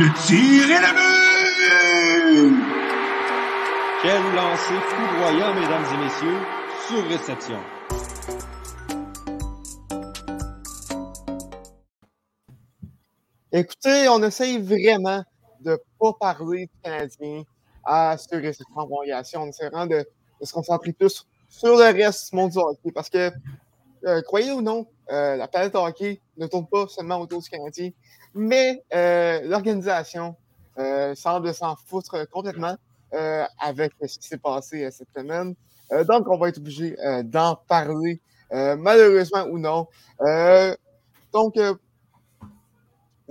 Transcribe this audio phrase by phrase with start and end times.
[0.00, 2.54] Le tir est le but!
[4.00, 6.40] Quel lancer foudroyant, mesdames et messieurs,
[6.86, 7.58] sur réception.
[13.50, 15.24] Écoutez, on essaye vraiment
[15.62, 17.42] de ne pas parler du Canadien
[17.84, 19.42] à ce réception en prolongation.
[19.42, 20.06] On essaie vraiment de,
[20.40, 23.32] de, se concentrer plus sur le reste du monde du hockey parce que,
[24.06, 27.90] euh, croyez ou non, euh, la planète hockey ne tourne pas seulement autour du Canadien,
[28.34, 30.36] mais euh, l'organisation
[30.78, 32.76] euh, semble s'en foutre complètement
[33.58, 35.54] avec ce qui s'est passé cette semaine.
[36.06, 36.94] donc, on va être obligé
[37.24, 39.86] d'en parler, malheureusement ou non.
[41.32, 41.54] donc,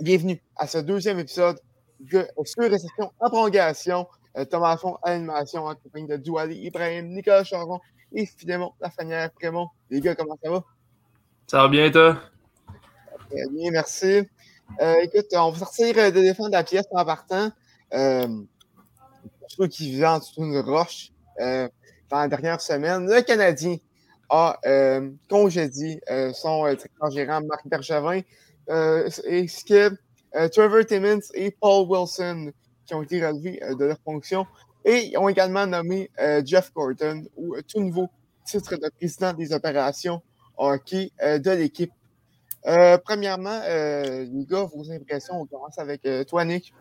[0.00, 1.60] bienvenue à ce deuxième épisode
[2.00, 4.08] de Sur Réception en prolongation.
[4.50, 7.78] Thomas Fond à l'animation en compagnie de Douali, Ibrahim, Nicolas Charon
[8.12, 9.30] et Filémon Lafanière.
[9.30, 10.64] Prémont, les gars, comment ça va?
[11.50, 12.20] Ça va bien, toi?
[13.30, 14.20] Très bien, merci.
[14.82, 17.50] Euh, écoute, on va sortir de défendre la pièce en partant.
[17.94, 18.26] Euh,
[19.40, 21.08] pour ceux qui vivent en dessous roche
[21.40, 21.66] euh,
[22.10, 23.78] dans la dernière semaine, le Canadien
[24.28, 28.18] a euh, congédié euh, son directeur gérant Marc Bergevin.
[28.18, 29.96] et ce que
[30.50, 32.52] Trevor Timmons et Paul Wilson
[32.84, 34.46] qui ont été relevés de leur fonction
[34.84, 36.10] et ils ont également nommé
[36.44, 38.10] Jeff Gordon, ou tout nouveau
[38.44, 40.20] titre de président des opérations
[40.58, 41.92] hockey de l'équipe
[42.66, 46.72] euh, premièrement, euh, les gars, vos impressions, on commence avec euh, toi, Nick.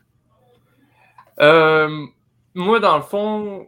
[1.40, 3.68] moi, dans le fond,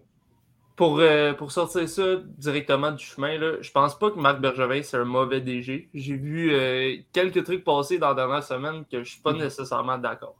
[0.76, 1.02] pour,
[1.38, 5.06] pour sortir ça directement du chemin, là, je pense pas que Marc Bergevin, c'est un
[5.06, 5.90] mauvais DG.
[5.94, 6.54] J'ai vu
[7.14, 9.44] quelques trucs passer dans la dernière semaine que je suis pas mm-hmm.
[9.44, 10.36] nécessairement d'accord.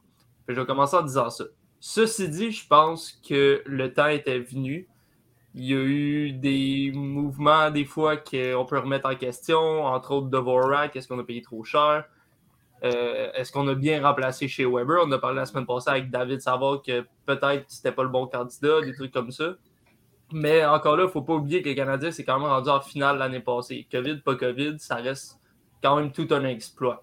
[0.48, 1.44] Je vais commencer en disant ça.
[1.78, 4.88] Ceci dit, je pense que le temps était venu
[5.54, 10.28] il y a eu des mouvements, des fois, qu'on peut remettre en question, entre autres
[10.28, 12.04] Dvorak, est-ce qu'on a payé trop cher?
[12.82, 15.02] Euh, est-ce qu'on a bien remplacé chez Weber?
[15.04, 18.26] On a parlé la semaine passée avec David Savard que peut-être c'était pas le bon
[18.26, 19.54] candidat, des trucs comme ça.
[20.32, 22.70] Mais encore là, il ne faut pas oublier que les Canadiens, c'est quand même rendu
[22.70, 23.86] en finale l'année passée.
[23.90, 25.40] COVID, pas COVID, ça reste
[25.82, 27.02] quand même tout un exploit.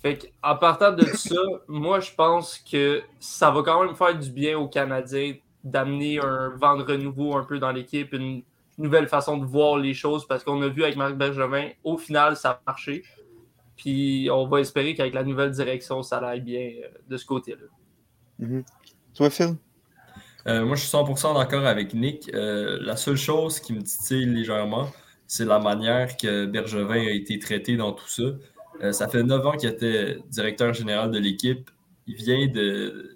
[0.00, 4.30] Fait en partant de ça, moi, je pense que ça va quand même faire du
[4.30, 8.42] bien aux Canadiens d'amener un vent de renouveau un peu dans l'équipe, une
[8.78, 12.36] nouvelle façon de voir les choses parce qu'on a vu avec Marc Bergevin, au final,
[12.36, 13.02] ça a marché.
[13.76, 17.66] Puis on va espérer qu'avec la nouvelle direction, ça aille bien euh, de ce côté-là.
[18.40, 18.64] Mm-hmm.
[19.14, 19.56] Toi, Phil?
[20.46, 22.30] Euh, moi, je suis 100% d'accord avec Nick.
[22.34, 24.90] Euh, la seule chose qui me titille légèrement,
[25.26, 28.92] c'est la manière que Bergevin a été traité dans tout ça.
[28.92, 31.70] ça fait neuf ans qu'il était directeur général de l'équipe.
[32.06, 32.46] Il vient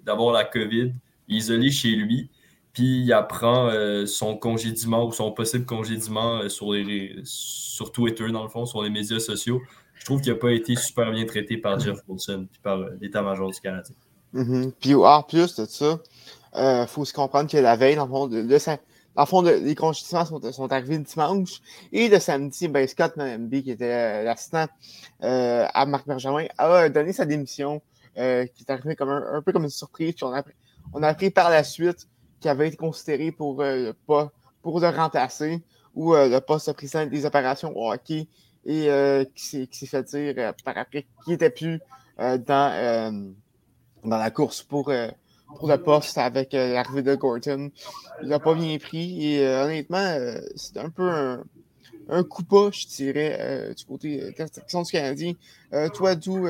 [0.03, 0.91] d'avoir la COVID,
[1.27, 2.31] isolé chez lui
[2.73, 8.31] puis il apprend euh, son congédiement ou son possible congédiement euh, sur, les, sur Twitter,
[8.31, 9.61] dans le fond, sur les médias sociaux.
[9.95, 12.91] Je trouve qu'il n'a pas été super bien traité par Jeff Wilson puis par euh,
[13.01, 13.95] l'état-major du Canadien.
[14.33, 14.71] Mm-hmm.
[14.79, 15.99] Puis en plus de ça,
[16.55, 19.75] il faut se comprendre que la veille, dans le fond, de, dans le fond les
[19.75, 21.61] congédiements sont, sont, arrivés le dimanche.
[21.91, 24.67] Et le samedi, ben, Scott Manby, qui était l'assistant
[25.21, 27.81] à Marc Bergevin, a donné sa démission,
[28.15, 30.13] qui est arrivé comme un, peu comme une surprise.
[30.13, 30.43] Puis on a,
[30.93, 32.07] on a appris par la suite
[32.39, 35.61] qui avait été considéré pour, euh, pas, pour le remplacer
[35.95, 38.27] ou euh, le poste de président des opérations au hockey
[38.65, 41.79] et euh, qui s'est fait dire par après qu'il n'était plus
[42.17, 43.31] dans,
[44.03, 44.91] dans la course pour,
[45.57, 47.71] pour le poste avec l'arrivée de Gorton.
[48.21, 50.17] Il n'a pas bien pris et honnêtement,
[50.57, 51.09] c'est un peu
[52.09, 55.33] un, coup pas, je dirais, du côté de la du Canadien.
[55.93, 56.45] toi, d'où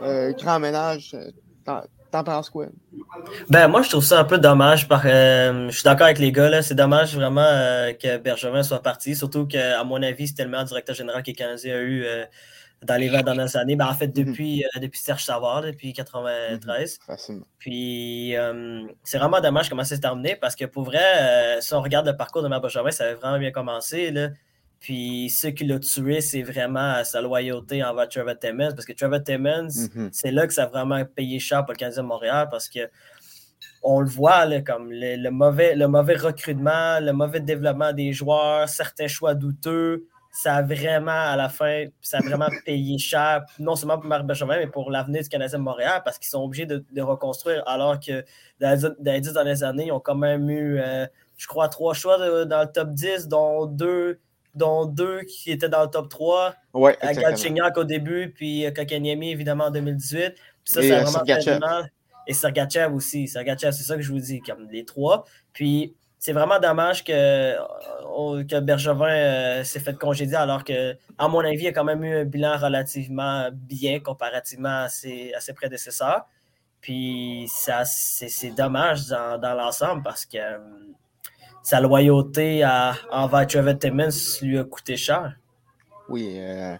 [0.00, 1.16] grand ménage,
[2.10, 2.66] T'en penses quoi?
[3.48, 4.88] Ben, moi, je trouve ça un peu dommage.
[4.88, 6.60] Par, euh, je suis d'accord avec les gars.
[6.62, 9.14] C'est dommage vraiment euh, que Bergevin soit parti.
[9.14, 12.24] Surtout qu'à mon avis, c'était le meilleur directeur général que le Canadien a eu euh,
[12.82, 13.76] dans les 20 dernières années.
[13.76, 14.24] Ben, en fait, mhm.
[14.24, 16.98] depuis, depuis Serge Savard, depuis 93.
[17.08, 17.44] Mhm.
[17.58, 18.34] Puis,
[19.04, 22.16] c'est vraiment dommage comment ça s'est terminé parce que pour vrai, si on regarde le
[22.16, 24.10] parcours de Bergevin, ça avait vraiment bien commencé.
[24.10, 24.30] Là.
[24.80, 28.72] Puis ce qui l'a tué, c'est vraiment sa loyauté envers Trevor Timmons.
[28.74, 30.08] Parce que Trevor Timmons, mm-hmm.
[30.10, 32.88] c'est là que ça a vraiment payé cher pour le Canadien de Montréal parce que
[33.82, 38.68] on le voit là, comme le, mauvais, le mauvais recrutement, le mauvais développement des joueurs,
[38.68, 40.06] certains choix douteux.
[40.32, 44.24] Ça a vraiment, à la fin, ça a vraiment payé cher, non seulement pour Marc
[44.24, 47.98] Benjamin, mais pour l'avenir du Canadien de Montréal, parce qu'ils sont obligés de, reconstruire, alors
[47.98, 48.24] que
[48.60, 51.06] dans les, dix dernières années, ils ont quand même eu, euh,
[51.36, 54.20] je crois, trois choix dans le top 10, dont deux
[54.54, 56.54] dont deux qui étaient dans le top 3.
[56.74, 60.34] Ouais, Galchenyuk au début, puis euh, Kokanyemi évidemment en 2018.
[60.34, 61.90] Puis ça, c'est euh, vraiment fait mal.
[62.26, 63.26] Et Sergachev aussi.
[63.28, 65.24] Sergachev, c'est ça que je vous dis, comme les trois.
[65.52, 71.40] Puis c'est vraiment dommage que, euh, que Bergevin s'est fait congédier alors que, à mon
[71.40, 75.54] avis, il a quand même eu un bilan relativement bien comparativement à ses, à ses
[75.54, 76.26] prédécesseurs.
[76.80, 80.58] Puis ça, c'est dommage dans, dans l'ensemble parce que euh,
[81.62, 84.08] sa loyauté à, envers Trevor Timmons
[84.42, 85.36] lui a coûté cher.
[86.08, 86.76] Oui, euh,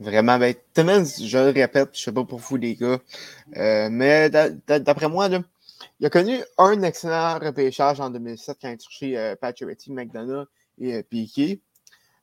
[0.00, 0.38] vraiment.
[0.38, 2.98] Ben, Timmons, je le répète, je ne sais pas pour vous les gars,
[3.56, 5.28] euh, mais d'après moi,
[6.00, 10.46] il a connu un excellent repêchage en 2007 quand il a touché euh, Pacioretty, McDonough
[10.78, 11.60] et euh, Piquet.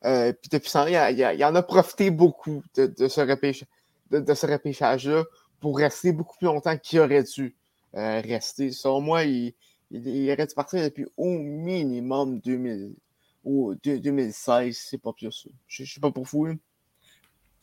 [0.06, 3.68] Euh, puis depuis ça, il, en a profité beaucoup de, ce, repêchage,
[4.12, 5.24] de, de ce repêchage-là
[5.60, 7.56] pour rester beaucoup plus longtemps qu'il aurait dû
[7.94, 8.72] rester.
[8.72, 9.56] Selon moi, il,
[10.04, 12.96] il, aurait dû partir depuis au minimum 2000,
[13.44, 15.50] ou 2016, c'est pas plus ça.
[15.68, 16.48] Je ne sais pas pour vous.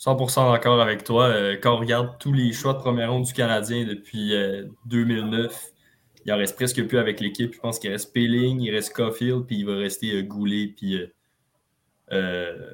[0.01, 1.27] 100% d'accord avec toi.
[1.27, 5.73] Euh, quand on regarde tous les choix de première ronde du Canadien depuis euh, 2009,
[6.25, 7.55] il en reste presque plus avec l'équipe.
[7.55, 10.97] Je pense qu'il reste Peeling, il reste Caulfield, puis il va rester euh, Goulet, puis,
[10.97, 11.07] euh,
[12.13, 12.73] euh,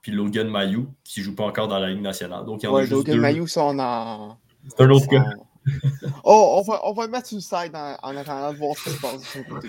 [0.00, 2.44] puis Logan Mayou, qui ne joue pas encore dans la Ligue nationale.
[2.44, 3.20] Donc, il y en ouais, Logan deux.
[3.20, 4.38] Mayou, ça, on a.
[4.68, 5.24] C'est un autre cas.
[6.24, 8.76] oh, on va, on va le mettre sur le side en, en attendant de voir
[8.76, 9.68] ce qui se passe de son côté.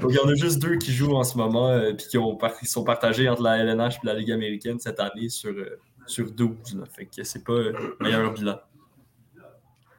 [0.00, 2.18] Donc, il y en a juste deux qui jouent en ce moment, euh, puis qui,
[2.18, 5.50] ont par- qui sont partagés entre la LNH et la Ligue américaine cette année sur,
[5.50, 6.76] euh, sur 12.
[6.76, 6.84] Là.
[6.86, 8.58] Fait que c'est pas euh, le meilleur bilan.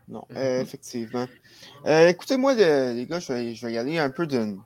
[0.07, 1.27] Non, euh, effectivement.
[1.85, 4.61] Euh, Écoutez-moi, le- les gars, je vais, je vais y aller un peu d'une-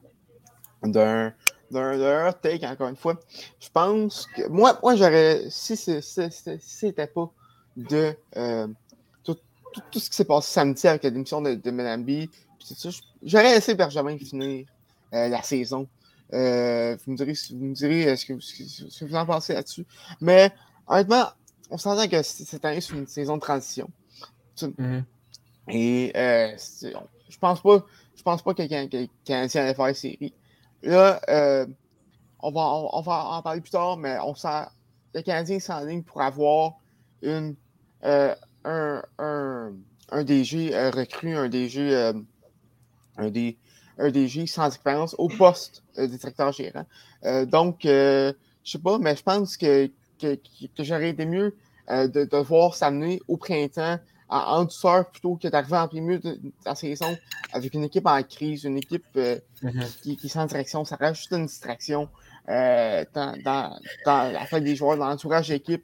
[0.83, 1.33] d'un
[1.69, 3.19] d'un hot take, encore une fois.
[3.59, 7.29] Je pense que moi, moi j'aurais, si c'est- si- si- si c'était pas
[7.75, 8.67] de euh,
[9.91, 11.71] tout, ce qui s'est passé samedi avec la démission de, de
[12.03, 12.29] B,
[13.23, 14.65] j'aurais laissé Benjamin finir
[15.13, 15.87] euh, la saison.
[16.33, 19.15] Euh, vous me direz, vous me direz euh, ce, que, vous- ce que- que vous
[19.15, 19.85] en pensez là-dessus.
[20.19, 20.51] Mais
[20.87, 21.25] honnêtement,
[21.69, 23.89] on s'entend que cette année, c'est une saison de transition.
[25.69, 26.55] Et euh,
[27.29, 27.85] je pense pas,
[28.15, 30.33] je pense pas que que le Canadien allait faire série.
[30.83, 31.19] Là,
[32.39, 34.65] on, va, on, on va en parler plus tard, mais on sent
[35.13, 36.73] le Canadien s'enligne pour avoir
[37.21, 37.55] une,
[38.67, 39.73] un, un,
[40.11, 42.13] un DG euh, recru, un DG, euh,
[43.17, 43.57] un, D-
[43.97, 46.85] un DG sans expérience au poste de directeur gérant.
[47.23, 48.33] Euh, donc, je
[48.63, 49.89] sais pas, mais je pense que,
[50.21, 51.55] que, que j'aurais été mieux
[51.89, 53.97] de, de voir s'amener au printemps
[54.29, 57.17] en, douceur plutôt que d'arriver en plein milieu de, la saison
[57.53, 59.39] avec une équipe en crise, une équipe euh,
[60.03, 60.83] qui, qui est sans direction.
[60.83, 62.09] Ça reste juste une distraction
[62.49, 65.83] euh, dans, dans, dans la fin des joueurs, dans l'entourage d'équipe.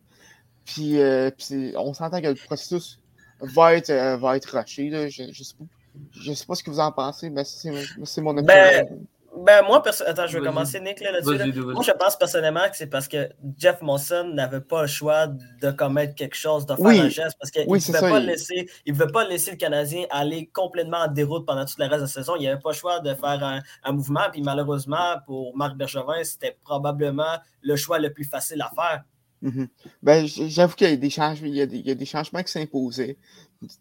[0.65, 2.99] Puis, euh, puis on s'entend que le processus
[3.41, 4.89] va être, euh, va être rushé.
[4.89, 5.09] là.
[5.09, 5.65] Je, je, sais pas,
[6.11, 8.45] je sais pas ce que vous en pensez, mais c'est mon opinion.
[8.45, 8.87] Ben,
[9.35, 11.35] Ben, moi, perso- attends, je vais commencer, Nick, là-dessus.
[11.37, 11.47] là.
[11.73, 15.71] Moi, je pense personnellement que c'est parce que Jeff Monson n'avait pas le choix de
[15.71, 16.99] commettre quelque chose, de faire Oui.
[16.99, 19.49] un geste, parce qu'il Oui, ne pouvait, ça, pas il- laisser- il pouvait pas laisser
[19.51, 22.35] le Canadien aller complètement en déroute pendant tout le reste de la saison.
[22.39, 24.29] Il n'avait pas le choix de faire un, un mouvement.
[24.31, 29.03] Puis malheureusement, pour Marc Bergevin, c'était probablement le choix le plus facile à faire.
[29.43, 29.67] Mhm.
[30.01, 32.05] Ben, j'avoue qu'il y a des changements, il y a des, il y a des
[32.05, 33.17] changements qui s'imposaient.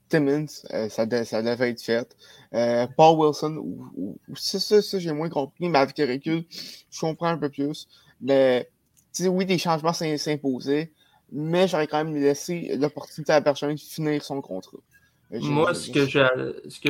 [0.08, 2.16] Timmons, euh, ça, de- ça devait être fait.
[2.52, 6.44] Euh, Paul Wilson, ou, ça, ça, ça, j'ai moins compris, mais avec le recul,
[6.90, 7.86] je comprends un peu plus.
[8.20, 8.68] Mais,
[9.20, 10.90] oui, des changements s'im- s'imposaient,
[11.30, 14.78] mais j'aurais quand même laissé l'opportunité à Bergeron de finir son contrat.
[15.32, 16.06] Euh, Moi, ce que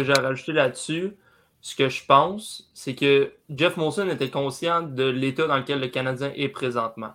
[0.03, 1.13] j'ai rajouter là-dessus,
[1.61, 5.89] ce que je pense, c'est que Jeff Molson était conscient de l'état dans lequel le
[5.89, 7.13] Canadien est présentement.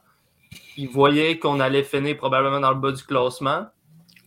[0.77, 3.67] Il voyait qu'on allait finir probablement dans le bas du classement.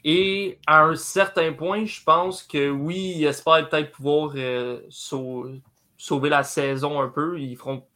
[0.05, 5.51] Et à un certain point, je pense que oui, il espère peut-être pouvoir euh, sau-
[5.97, 7.39] sauver la saison un peu.
[7.39, 7.87] Ils feront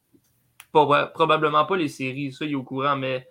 [0.72, 3.26] pas- probablement pas les séries, ça, il est au courant, mais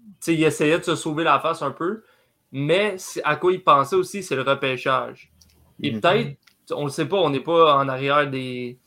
[0.00, 2.02] tu sais, il essayait de se sauver la face un peu.
[2.50, 5.30] Mais à quoi il pensait aussi, c'est le repêchage.
[5.82, 6.00] Et Mhm.
[6.00, 6.36] peut-être,
[6.70, 8.78] on ne sait pas, on n'est pas en arrière des.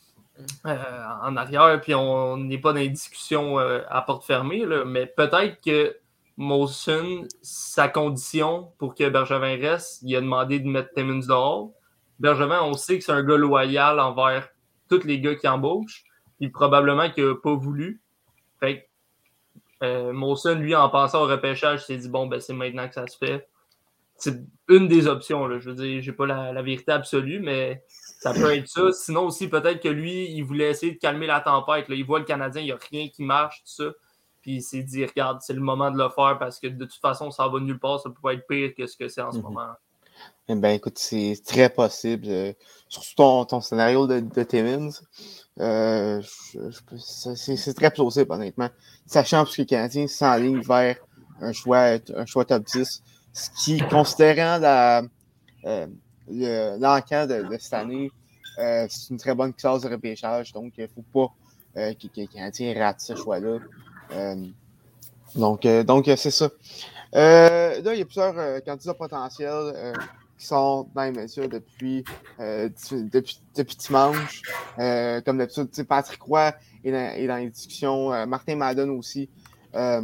[0.66, 4.84] Euh, en arrière, puis on n'est pas dans les discussions euh, à porte fermée, là,
[4.84, 5.96] mais peut-être que
[6.36, 11.70] Molson, sa condition pour que Bergevin reste, il a demandé de mettre Timmons dehors.
[12.18, 14.48] Bergevin, on sait que c'est un gars loyal envers
[14.88, 16.04] tous les gars qui embauchent,
[16.38, 18.00] puis probablement qu'il n'a pas voulu.
[18.60, 18.88] Fait
[19.80, 23.06] que euh, lui, en pensant au repêchage, s'est dit bon, ben, c'est maintenant que ça
[23.06, 23.48] se fait.
[24.16, 25.58] C'est une des options.
[25.58, 27.82] Je veux dire, j'ai pas la vérité absolue, mais
[28.22, 28.92] ça peut être ça.
[28.92, 31.88] Sinon, aussi, peut-être que lui, il voulait essayer de calmer la tempête.
[31.88, 31.94] là.
[31.94, 33.90] Il voit le Canadien, il n'y a rien qui marche, tout ça.
[34.40, 37.00] Puis il s'est dit, regarde, c'est le moment de le faire parce que de toute
[37.00, 38.00] façon, ça va nulle part.
[38.00, 39.42] Ça peut pas être pire que ce que c'est en ce Mhm.
[39.44, 39.68] moment.
[40.48, 42.26] Eh ben, écoute, c'est très possible.
[42.28, 42.52] euh,
[42.88, 44.90] surtout ton, ton scénario de, de Timmins.
[45.60, 46.20] Euh,
[46.98, 48.68] c'est- très plausible, honnêtement.
[49.06, 50.96] Sachant que les Canadiens s'enlignent vers
[51.40, 53.02] un choix, un choix top 10.
[53.32, 55.02] Ce qui, considérant la,
[55.64, 55.86] euh,
[56.30, 58.10] le- l'encan de, de cette année,
[58.58, 60.52] euh, c'est une très bonne classe de repêchage.
[60.52, 61.32] Donc, il ne faut pas
[61.80, 63.58] euh, que, les Canadiens ratent ce choix-là.
[64.12, 64.46] Euh,
[65.34, 66.50] donc, euh, donc euh, c'est ça.
[67.14, 69.92] Euh, là, il y a plusieurs euh, candidats potentiels euh,
[70.38, 72.04] qui sort dans les médias depuis,
[72.40, 74.42] euh, depuis, depuis dimanche.
[74.78, 76.52] Euh, comme d'habitude, Patrick Roy
[76.84, 79.28] est dans, dans les discussions, euh, Martin Madden aussi.
[79.74, 80.02] Euh,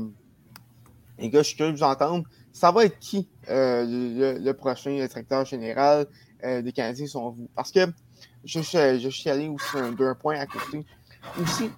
[1.18, 2.24] les gars, je suis curieux de vous entendre.
[2.58, 6.08] Ça va être qui le, le, prochain directeur général
[6.42, 7.48] des Canadiens, sont vous?
[7.54, 7.86] Parce que
[8.44, 8.60] je,
[9.10, 10.84] suis allé aussi d'un point à côté.
[11.40, 11.70] Aussi,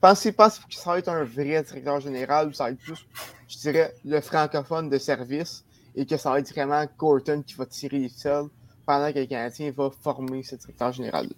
[0.00, 3.06] pensez pas que ça va être un vrai directeur général ou ça va être plus,
[3.46, 5.64] je dirais, le francophone de service
[5.94, 8.46] et que ça va être vraiment Corton qui va tirer les ficelles
[8.86, 11.28] pendant que le Canadien va former ce directeur général.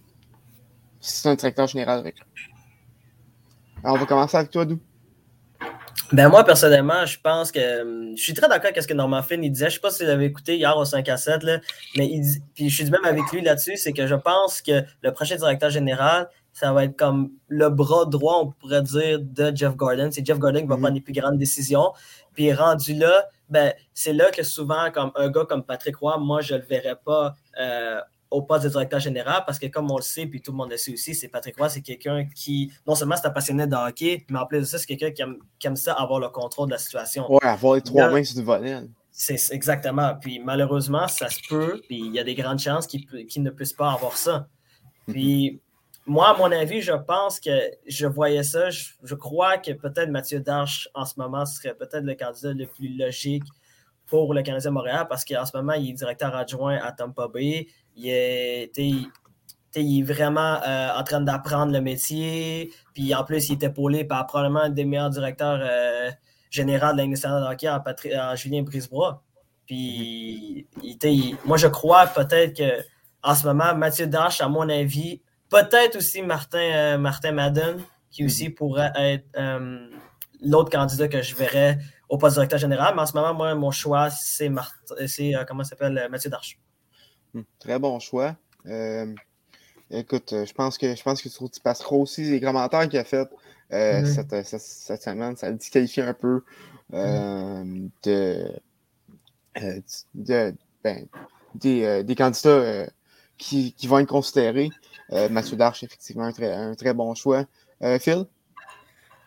[0.99, 2.17] C'est un directeur général avec
[3.85, 4.79] Alors, on va commencer avec toi, Dou.
[6.13, 9.23] Ben moi, personnellement, je pense que hum, je suis très d'accord avec ce que Norman
[9.23, 9.67] Finn il disait.
[9.67, 11.59] Je ne sais pas si vous l'avez écouté hier au 5 à 7, là,
[11.97, 12.23] mais il
[12.55, 15.71] puis je suis même avec lui là-dessus, c'est que je pense que le prochain directeur
[15.71, 20.11] général, ça va être comme le bras droit, on pourrait dire, de Jeff Gordon.
[20.13, 20.81] C'est Jeff Gordon qui va mm-hmm.
[20.81, 21.93] prendre les plus grandes décisions.
[22.35, 26.41] Puis rendu là, ben, c'est là que souvent, comme un gars comme Patrick Roy, moi,
[26.41, 28.01] je ne le verrais pas euh,
[28.33, 30.71] au poste de directeur général parce que, comme on le sait, puis tout le monde
[30.71, 33.77] le sait aussi, c'est Patrick Roy, c'est quelqu'un qui, non seulement c'est un passionné de
[33.77, 36.29] hockey, mais en plus de ça, c'est quelqu'un qui aime, qui aime, ça, avoir le
[36.29, 37.31] contrôle de la situation.
[37.31, 38.81] Ouais, avoir les trois mains sur du volet.
[39.11, 40.15] C'est exactement.
[40.21, 43.75] Puis malheureusement, ça se peut, puis il y a des grandes chances qu'il ne puisse
[43.75, 44.49] pas avoir ça.
[45.07, 45.61] Puis
[46.07, 47.51] moi, à mon avis, je pense que
[47.87, 48.71] je voyais ça.
[48.71, 52.97] Je, crois que peut-être Mathieu Darche, en ce moment, serait peut-être le candidat le plus
[52.97, 53.45] logique
[54.07, 57.69] pour le Canadien Montréal parce qu'en ce moment, il est directeur adjoint à Tampa Bay.
[57.97, 59.11] Il est, il
[59.77, 62.73] est vraiment euh, en train d'apprendre le métier.
[62.95, 66.11] Puis en plus, il est épaulé par probablement un des meilleurs directeurs euh,
[66.51, 69.23] généraux de la nationale de hockey en, Julien Brisebois.
[69.67, 70.67] Puis
[71.45, 72.83] moi, je crois peut-être que
[73.23, 75.21] en ce moment, Mathieu Darche, à mon avis,
[75.53, 77.77] Peut-être aussi Martin, euh, Martin Madden,
[78.11, 79.87] qui aussi pourrait être euh,
[80.43, 82.95] l'autre candidat que je verrais au poste de directeur général.
[82.95, 84.51] Mais en ce moment, moi, mon choix, c'est
[85.07, 86.59] c'est comment s'appelle Mathieu Darche.
[87.35, 88.37] Hmm, très bon choix.
[89.91, 93.29] écoute, je pense que je pense que tu passeras aussi les commentaires qu'il a fait
[93.71, 94.45] mm-hmm.
[94.45, 95.37] cette, semaine.
[95.37, 96.43] Ça disqualifie un peu
[96.93, 98.53] de,
[100.15, 101.07] de ben,
[101.55, 102.87] des, des, candidats
[103.39, 104.71] qui, qui, vont être considérés.
[105.13, 107.45] Euh, Mathieu Darche, effectivement, un très, un très bon choix.
[107.83, 108.25] Euh, Phil?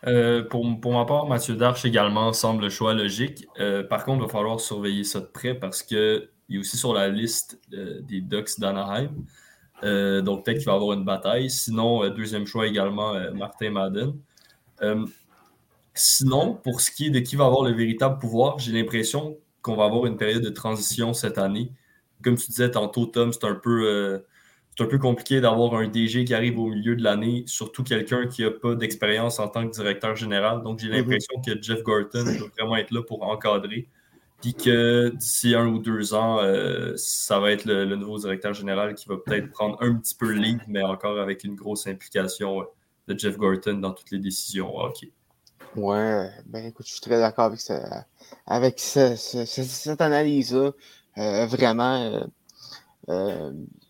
[0.07, 3.47] Euh, pour, pour, ma part, Mathieu Darche également semble le choix logique.
[3.89, 5.83] par contre, il va falloir surveiller ça de près parce
[6.45, 9.09] qu'il est aussi sur la liste des Ducks d'Anaheim.
[10.23, 11.49] donc, peut-être qu'il va y avoir une bataille.
[11.49, 14.13] Sinon, deuxième choix également, Martin Madden.
[15.93, 19.75] sinon, pour ce qui est de qui va avoir le véritable pouvoir, j'ai l'impression qu'on
[19.75, 21.71] va avoir une période de transition cette année.
[22.23, 24.23] Comme tu disais tantôt, Tom, c'est un peu
[24.77, 28.27] c'est un peu compliqué d'avoir un DG qui arrive au milieu de l'année, surtout quelqu'un
[28.27, 30.63] qui n'a pas d'expérience en tant que directeur général.
[30.63, 30.95] Donc, j'ai mhm.
[30.95, 33.87] l'impression que Jeff Gorton doit vraiment être là pour encadrer.
[34.53, 39.07] Que d'ici un ou deux ans, euh, ça va être le, nouveau directeur général qui
[39.07, 42.65] va peut-être prendre un petit peu le lead, mais encore avec une grosse implication euh,
[43.07, 45.07] de Jeff Gorton dans toutes les décisions OK.
[45.75, 47.59] Ouais, ben écoute, je suis très d'accord avec,
[48.45, 50.71] avec cette analyse-là.
[51.17, 52.27] Euh, vraiment,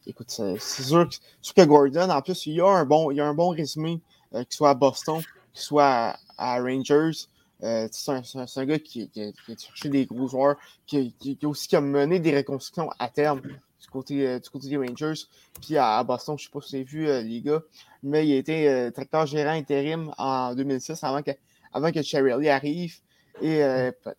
[0.07, 1.07] écoute, c'est sûr,
[1.55, 4.01] que Gordon, en plus, il y a un bon, il y a un bon résumé,
[4.33, 5.21] euh, qu'il soit à Boston,
[5.53, 7.27] qu'il soit à, Rangers.
[7.65, 10.55] Euh, c'est un, gars qui, a cherché des gros joueurs,
[10.85, 15.21] qui, qui, aussi mené des reconstructions à terme du côté, euh, des Rangers.
[15.61, 17.61] Puis à, Boston, je ne sais pas si vous avez vu, les gars,
[18.03, 21.31] mais il a été tracteur gérant intérim en 2006 avant que,
[21.73, 22.95] avant Cherry arrive.
[23.41, 23.61] Et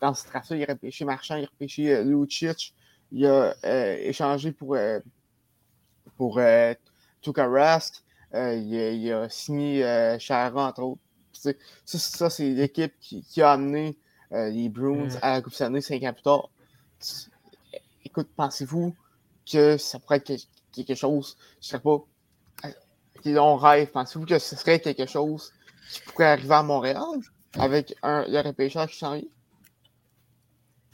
[0.01, 2.75] dans ce trafic, il a repêché Marchand, il a repêché Lucic.
[3.13, 3.55] Il a
[4.01, 4.77] échangé pour
[6.17, 6.75] pour euh,
[7.21, 7.49] Tuka.
[8.35, 11.01] Euh, il, a signé euh, entre autres.
[11.85, 13.97] Ça, ça c'est l'équipe qui, qui, a amené
[14.33, 15.19] euh, les Bruins mm.
[15.23, 16.49] à la Coupe Stanley cinq ans plus tard.
[18.05, 18.95] Écoute, pensez-vous
[19.51, 21.99] que ça pourrait être quelque chose, je ne sais pas,
[23.25, 25.53] on rêve, pensez-vous que ce serait quelque chose
[25.91, 27.03] qui pourrait arriver à Montréal
[27.59, 29.19] avec un, le repêchage qui s'en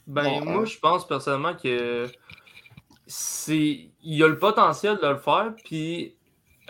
[0.07, 2.11] Ben, moi, je pense personnellement que
[3.07, 6.15] c'est il y a le potentiel de le faire, puis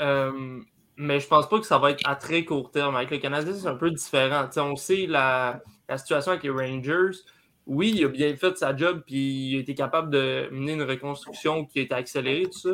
[0.00, 0.60] euh,
[0.96, 2.96] mais je pense pas que ça va être à très court terme.
[2.96, 4.48] Avec le Canadien, c'est un peu différent.
[4.56, 5.62] on sait la,
[5.96, 7.18] situation avec les Rangers.
[7.66, 10.82] Oui, il a bien fait sa job, puis il a été capable de mener une
[10.82, 12.70] reconstruction qui a été accélérée, tout ça.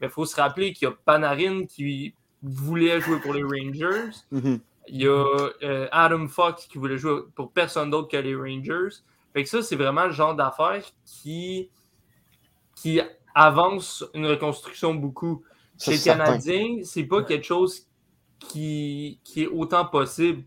[0.00, 4.10] Mais il faut se rappeler qu'il y a Panarin qui voulait jouer pour les Rangers.
[4.32, 4.60] Mm-hmm.
[4.88, 8.96] Il y a euh, Adam Fox qui voulait jouer pour personne d'autre que les Rangers.
[9.32, 11.70] Fait que ça, c'est vraiment le genre d'affaires qui
[12.74, 13.00] qui
[13.34, 15.44] avance une reconstruction beaucoup.
[15.82, 17.86] Chez les Canadiens, c'est pas quelque chose
[18.38, 20.44] qui, qui, est autant possible.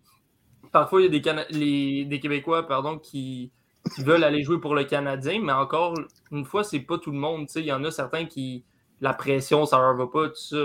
[0.72, 3.52] Parfois, il y a des, des Québécois pardon, qui,
[3.94, 5.94] qui veulent aller jouer pour le Canadien, mais encore
[6.32, 7.48] une fois, c'est pas tout le monde.
[7.56, 8.64] Il y en a certains qui
[9.02, 10.58] la pression, ça leur va pas, tout ça.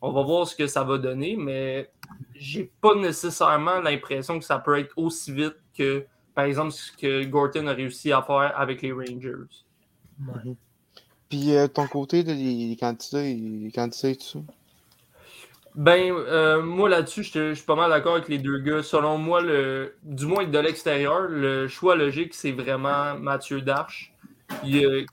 [0.00, 1.90] on va voir ce que ça va donner, mais
[2.34, 7.24] j'ai pas nécessairement l'impression que ça peut être aussi vite que, par exemple, ce que
[7.24, 9.64] Gorton a réussi à faire avec les Rangers.
[11.28, 14.38] Puis, euh, ton côté, les, candidats, les candidats et tout ça?
[15.78, 18.82] Ben, euh, moi là-dessus, je suis pas mal d'accord avec les deux gars.
[18.82, 24.12] Selon moi, le, du moins de l'extérieur, le choix logique, c'est vraiment Mathieu Darche.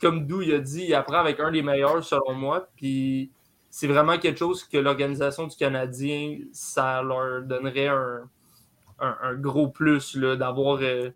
[0.02, 2.68] comme Dou il a dit, il apprend avec un des meilleurs, selon moi.
[2.78, 3.30] Puis
[3.70, 10.80] c'est vraiment quelque chose que l'organisation du Canadien, ça leur donnerait un, gros plus d'avoir
[10.82, 11.12] euh,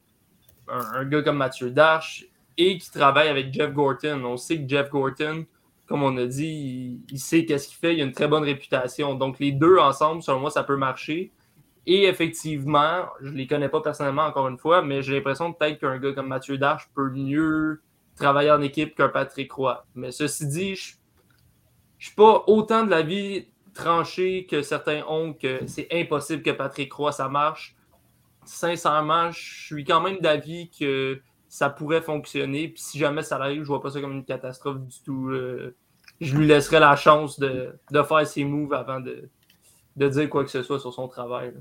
[0.67, 2.25] un, gars comme Mathieu Darche
[2.59, 4.21] et qui travaille avec Jeff Gorton.
[4.25, 5.45] On sait que Jeff Gorton,
[5.87, 9.15] comme on a dit, il, sait qu'est-ce qu'il fait, il a une très bonne réputation.
[9.15, 11.31] Donc les deux ensemble, selon moi, ça peut marcher.
[11.87, 15.79] Et effectivement, je ne les connais pas personnellement encore une fois, mais j'ai l'impression peut-être
[15.79, 17.81] qu'un gars comme Mathieu Darche peut mieux
[18.17, 19.85] travailler en équipe qu'un Patrick Roy.
[19.95, 25.31] Mais ceci dit, je ne suis pas autant de la vie tranché que certains ont
[25.31, 27.77] que c'est impossible que Patrick Roy ça marche.
[28.43, 32.69] Sincèrement, je suis quand même d'avis que ça pourrait fonctionner.
[32.69, 35.29] Puis si jamais ça arrive, je vois pas ça comme une catastrophe du tout.
[35.29, 35.75] Euh,
[36.21, 39.29] je lui laisserai la chance de, faire ses moves avant de,
[39.95, 41.53] dire quoi que ce soit sur son travail.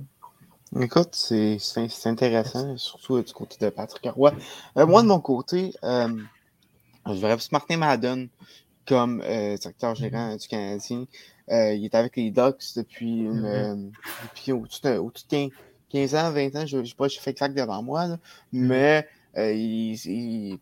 [0.79, 1.59] Écoute, c'est
[2.05, 4.35] intéressant, surtout euh, du côté de Patrick Roy.
[4.77, 8.29] Euh, moi, de mon côté, je verrais plus Martin Madden
[8.87, 11.07] comme directeur gérant du Canadien.
[11.49, 13.93] il est avec les Ducks depuis, une,
[14.25, 15.51] depuis au-dessus de,
[15.91, 16.67] 15, ans, 20 ans.
[16.67, 18.19] Je ne sais pas, je fais exact devant moi, mm-hmm.
[18.53, 20.59] mais euh, il,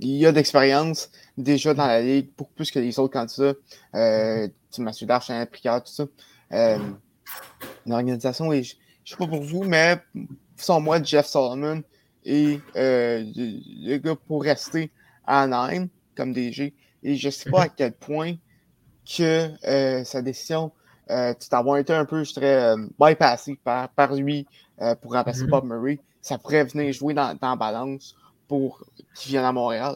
[0.00, 3.54] y a d'expérience déjà dans la ligue, beaucoup plus que les autres candidats.
[3.94, 6.06] Euh, Mathieu Darchin, Picard, tout ça.
[6.52, 6.78] Euh,
[7.86, 9.98] L'organisation, je ne sais pas pour vous, mais
[10.56, 11.82] sans moi, Jeff Solomon
[12.24, 14.90] et euh, le, gars pour rester
[15.26, 16.74] à Anaheim comme DG.
[17.02, 18.34] Et je ne sais pas à quel point
[19.04, 20.72] que euh, sa décision,
[21.08, 24.46] tu t'as été un peu, je dirais, bypassé par, par lui
[25.00, 25.50] pour remplacer mm-hmm.
[25.50, 28.16] Bob Murray ça pourrait venir jouer dans, dans balance
[28.48, 28.84] pour
[29.14, 29.94] qu'il vienne à Montréal.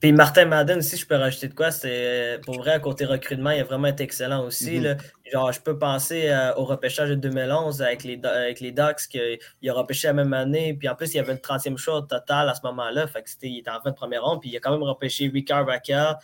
[0.00, 3.50] Puis Martin Madden aussi, je peux rajouter de quoi, c'est pour vrai, à côté recrutement,
[3.50, 4.80] il a vraiment été excellent aussi.
[4.80, 4.98] Mm-hmm.
[5.32, 9.70] Genre, je peux penser euh, au repêchage de 2011 avec les, avec les Ducks, qu'il
[9.70, 12.48] a repêché la même année, puis en plus, il y avait le 30e choix total
[12.48, 14.56] à ce moment-là, fait que c'était, il était en fin de première ronde, puis il
[14.56, 16.16] a quand même repêché Ricard Raquel,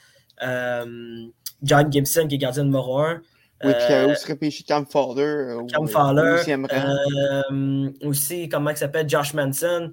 [0.42, 1.26] euh,
[1.62, 3.20] John Gibson, qui est gardien numéro 1.
[3.62, 5.56] Oui, puis il a aussi repêché Cam Fowler.
[5.68, 6.42] Cam Fowler.
[6.48, 9.92] Euh, aussi, comment il s'appelle, Josh Manson.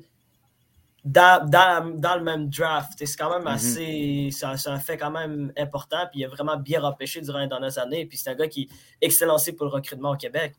[1.04, 2.93] Dans, dans, dans, le même draft.
[2.95, 4.30] C'est quand même mm-hmm.
[4.30, 4.30] assez.
[4.32, 6.06] C'est un fait quand même important.
[6.12, 8.06] Puis il a vraiment bien repêché durant les dernières années.
[8.06, 8.69] Puis c'est un gars qui
[9.02, 10.54] est excellencé pour le recrutement au Québec.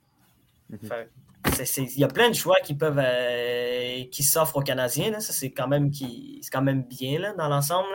[0.72, 1.86] Mm-hmm.
[1.94, 5.20] il y a plein de choix qui peuvent euh, qui s'offrent aux Canadiens.
[5.20, 7.86] Ça, c'est quand même qui quand même bien là, dans l'ensemble.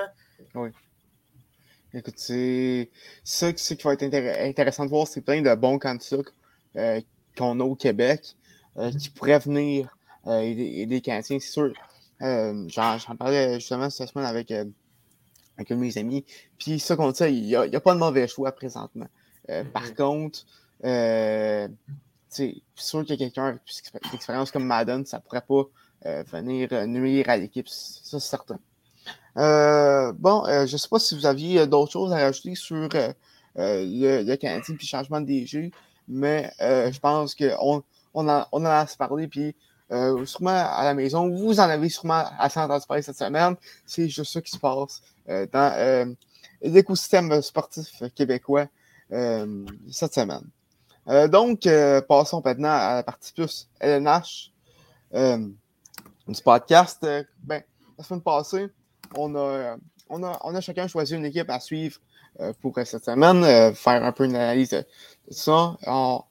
[0.56, 0.70] Oui.
[1.98, 2.92] Écoute, c'est
[3.24, 6.30] ça, qui va être intéressant de voir, c'est plein de bons candidats
[6.76, 7.02] euh,
[7.36, 8.36] qu'on a au Québec
[8.78, 9.90] euh, qui pourraient venir
[10.28, 11.74] euh, aider, les Canadiens, c'est sûr.
[12.20, 16.24] J'en parlais justement cette semaine avec, avec mes amis.
[16.60, 19.08] Puis ça qu'on dit, il n'y a, pas de mauvais choix présentement.
[19.48, 19.96] Par mm-hmm.
[19.96, 20.46] contre,
[22.30, 23.82] c'est sûr qu'il y a quelqu'un avec plus
[24.12, 25.64] d'expérience comme Madden, ça ne pourrait pas
[26.32, 28.60] venir nuire à l'équipe, ça c'est certain.
[29.38, 32.56] Euh, bon, euh, je ne sais pas si vous aviez euh, d'autres choses à rajouter
[32.56, 33.14] sur le,
[33.56, 35.72] le, Canadien et le changement de DG,
[36.08, 39.56] mais je pense qu'on on en, on a parlé, puis
[40.26, 43.56] sûrement à la maison, vous en avez sûrement assez entendu parler cette semaine.
[43.86, 46.16] C'est juste ça qui se passe dans
[46.62, 48.68] l'écosystème sportif québécois
[49.10, 51.30] cette semaine.
[51.30, 51.68] donc,
[52.08, 54.52] passons maintenant à la partie plus LNH
[55.14, 57.06] du podcast.
[57.44, 57.64] ben,
[57.98, 58.68] la semaine passée,
[59.16, 59.78] on a,
[60.10, 62.00] on a, on a chacun choisi une équipe à suivre
[62.40, 64.86] euh, pour cette semaine, euh, faire un peu une analyse de,
[65.32, 65.76] ça.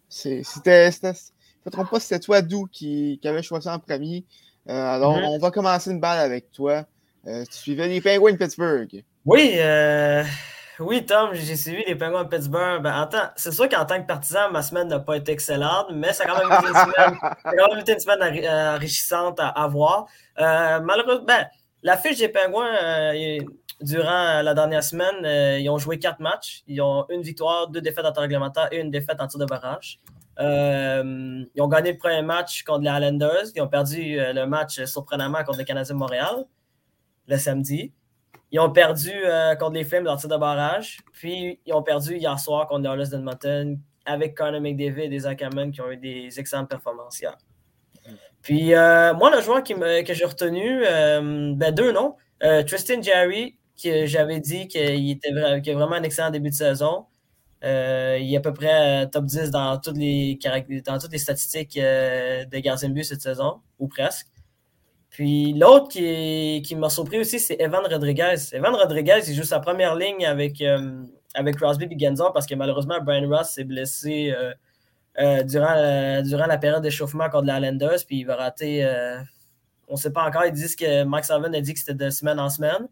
[0.08, 1.08] C'était, je
[1.66, 4.24] ne trompe pas, c'était toi, Dou, qui, qui avait choisi en premier.
[4.68, 5.24] Euh, alors, mm-hmm.
[5.24, 6.84] on va commencer une balle avec toi.
[7.24, 9.04] tu suivais les Penguins de Pittsburgh.
[9.24, 9.58] Oui,
[10.78, 12.82] oui, Tom, j'ai suivi les Penguins de Pittsburgh.
[12.82, 16.22] Ben, c'est sûr qu'en tant que partisan, ma semaine n'a pas été excellente, mais ça
[16.22, 16.38] a quand
[17.68, 20.06] même été une semaine, enrichissante à, à voir.
[20.38, 21.46] malheureusement, ben,
[21.87, 23.38] la fiche des Pingouins, euh,
[23.81, 26.64] durant la dernière semaine, euh, ils ont joué quatre matchs.
[26.66, 29.44] Ils ont une victoire, deux défaites en temps réglementaire et une défaite en tir de
[29.44, 30.01] barrage.
[30.40, 33.53] Euh, ils ont gagné le premier match contre les Islanders.
[33.55, 36.44] Ils ont perdu le match surprenamment contre les Canadiens de Montréal
[37.29, 37.92] le samedi.
[38.51, 39.12] Ils ont perdu
[39.61, 40.99] contre les Flames dans tir de barrage.
[41.12, 45.40] Puis ils ont perdu hier soir contre les Oilers d'Edmonton avec Conor McDavid et Zach
[45.40, 47.37] Hammond qui ont eu des excellentes performances hier.
[48.46, 52.14] Puis euh, moi, le joueur que j'ai retenu, euh, ben, deux noms.
[52.44, 57.06] Euh, Tristan Jerry, que j'avais dit qu'il était vraiment un excellent début de saison.
[57.64, 60.38] Il est à peu près top 10 dans toutes les,
[61.18, 64.28] statistiques de gardien de but cette saison, ou presque.
[65.11, 68.37] Puis l'autre qui, m'a surpris aussi, c'est Evan Rodriguez.
[68.52, 70.62] Evan Rodriguez, il joue sa première ligne avec,
[71.35, 74.32] avec Crosby et parce que malheureusement, Brian Ross s'est blessé
[75.18, 78.85] euh, euh, durant, la- durant la période d'échauffement contre la Islanders, puis il va rater.
[78.85, 79.18] euh,
[79.88, 80.44] on ne sait pas encore.
[80.44, 82.88] Ils disent que Max Alvin a dit que c'était de semaine en semaine.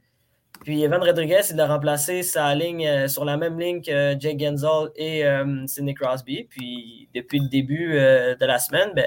[0.62, 4.38] Puis Evan Rodriguez, il a remplacé sa ligne euh, sur la même ligne que Jake
[4.38, 6.44] Gensel et euh, Sidney Crosby.
[6.48, 9.06] Puis depuis le début euh, de la semaine, ben,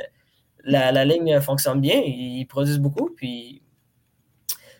[0.65, 2.01] la, la ligne fonctionne bien.
[2.06, 3.10] Ils produisent beaucoup.
[3.15, 3.62] Puis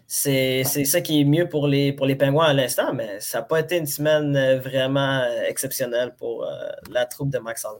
[0.06, 3.43] c'est ça qui est mieux pour les, pour les Pingouins à l'instant, mais ça n'a
[3.45, 6.50] pas été une semaine euh, vraiment euh, exceptionnelle pour euh,
[6.91, 7.80] la troupe de Max Alvin.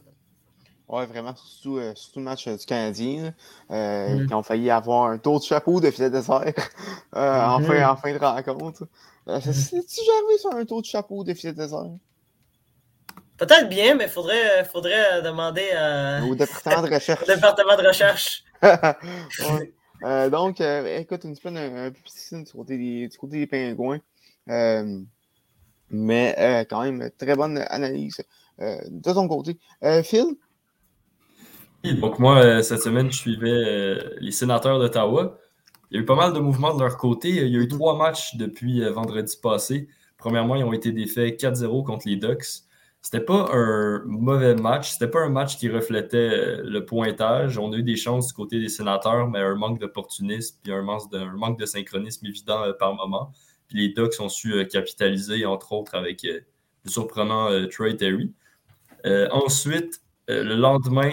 [0.88, 3.34] Ouais, vraiment, surtout, euh, surtout le match euh, du Canadien,
[3.70, 6.42] euh, qui ont failli avoir un tour de chapeau de filet désert
[7.14, 7.66] euh, en, Mhm.
[7.66, 8.88] fin, en fin de rencontre.
[9.28, 11.84] Euh, ça- C'est-tu jamais sur un tour de chapeau de filet désert?
[13.36, 17.22] Peut-être bien, mais il faudrait, faudrait demander à- Au département de recherche.
[17.22, 18.44] au département de recherche.
[19.38, 19.72] Ouais.
[20.04, 23.38] Euh, donc, euh, écoute, une semaine un, un peu piscine du côté des, du côté
[23.38, 23.98] des pingouins.
[24.48, 25.00] Euh,
[25.90, 28.20] mais euh, quand même, très bonne analyse
[28.60, 29.58] euh, de ton côté.
[29.84, 30.26] Euh, Phil?
[31.84, 35.38] Donc moi, euh, cette semaine, je suivais euh, les sénateurs d'Ottawa.
[35.90, 37.28] Il y a eu pas mal de mouvements de leur côté.
[37.28, 39.88] Il y a eu trois matchs depuis euh, vendredi passé.
[40.16, 42.64] Premièrement, ils ont été défaits 4-0 contre les Ducks.
[43.00, 44.90] C'était pas un mauvais match.
[44.90, 47.56] C'était pas un match qui reflétait le pointage.
[47.58, 50.82] On a eu des chances du côté des sénateurs, mais un manque d'opportunisme puis un
[50.82, 53.32] manque de, un manque de synchronisme évident par moment.
[53.68, 58.34] Puis les Ducks ont su capitaliser, entre autres, avec le surprenant Troy Terry.
[59.04, 61.12] Ensuite, le lendemain,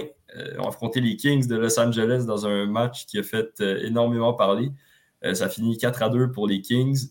[0.59, 4.33] ont affronté les Kings de Los Angeles dans un match qui a fait euh, énormément
[4.33, 4.71] parler.
[5.23, 7.09] Euh, ça finit 4 à 2 pour les Kings.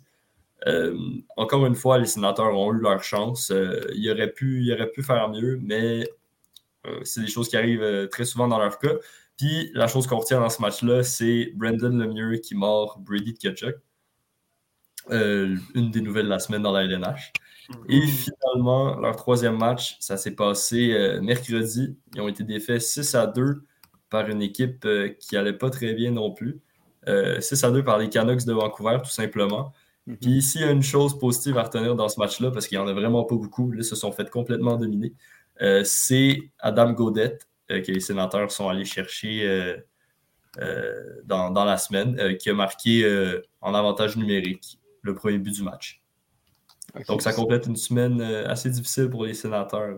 [0.66, 0.96] Euh,
[1.36, 3.50] encore une fois, les sénateurs ont eu leur chance.
[3.50, 6.08] Euh, ils, auraient pu, ils auraient pu faire mieux, mais
[6.86, 8.94] euh, c'est des choses qui arrivent euh, très souvent dans leur cas.
[9.36, 13.76] Puis la chose qu'on retient dans ce match-là, c'est Brandon Lemieux qui mord Brady Tkachuk.
[15.10, 17.32] Euh, une des nouvelles de la semaine dans la LNH.
[17.88, 21.96] Et finalement, leur troisième match, ça s'est passé euh, mercredi.
[22.14, 23.62] Ils ont été défaits 6 à 2
[24.10, 26.60] par une équipe euh, qui n'allait pas très bien non plus.
[27.08, 29.72] Euh, 6 à 2 par les Canucks de Vancouver, tout simplement.
[30.06, 30.16] Mhm.
[30.18, 32.84] Puis s'il y a une chose positive à retenir dans ce match-là, parce qu'il n'y
[32.84, 35.14] en a vraiment pas beaucoup, là, ils se sont fait complètement dominer,
[35.62, 39.76] euh, c'est Adam Gaudette, euh, que les sénateurs sont allés chercher euh,
[40.58, 45.38] euh, dans, dans la semaine, euh, qui a marqué euh, en avantage numérique le premier
[45.38, 46.03] but du match.
[47.08, 49.96] Donc, ça complète une semaine euh, assez difficile pour les sénateurs.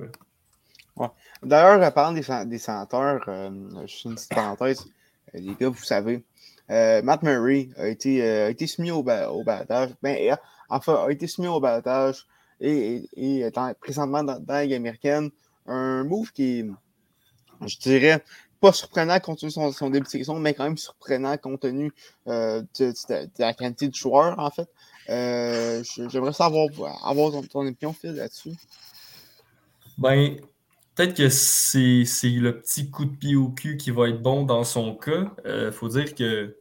[1.42, 3.50] D'ailleurs, euh, parlant des, des sénateurs, euh,
[3.86, 4.86] juste une petite parenthèse,
[5.34, 6.24] euh, les gars, vous savez,
[6.70, 10.36] euh, Matt Murray a été, euh, a été soumis au, ba- au balotage, ben,
[10.70, 12.26] enfin, a été soumis au balotage
[12.60, 15.30] et, et, présentement dans, dans la Ligue américaine.
[15.66, 16.66] Un move qui est,
[17.66, 18.24] je dirais,
[18.60, 21.60] pas surprenant compte tenu de son, son début de saison, mais quand même surprenant compte
[21.60, 21.92] tenu
[22.26, 24.68] de, de- de la quantité de joueurs, en fait.
[25.08, 26.68] Euh, J'aimerais savoir
[27.04, 28.52] avoir ton, ton opinion, Phil, là-dessus.
[29.98, 30.36] Ben,
[30.94, 34.64] peut-être que c'est le petit coup de pied au cul qui va être bon dans
[34.64, 35.32] son cas.
[35.44, 36.56] Il faut dire que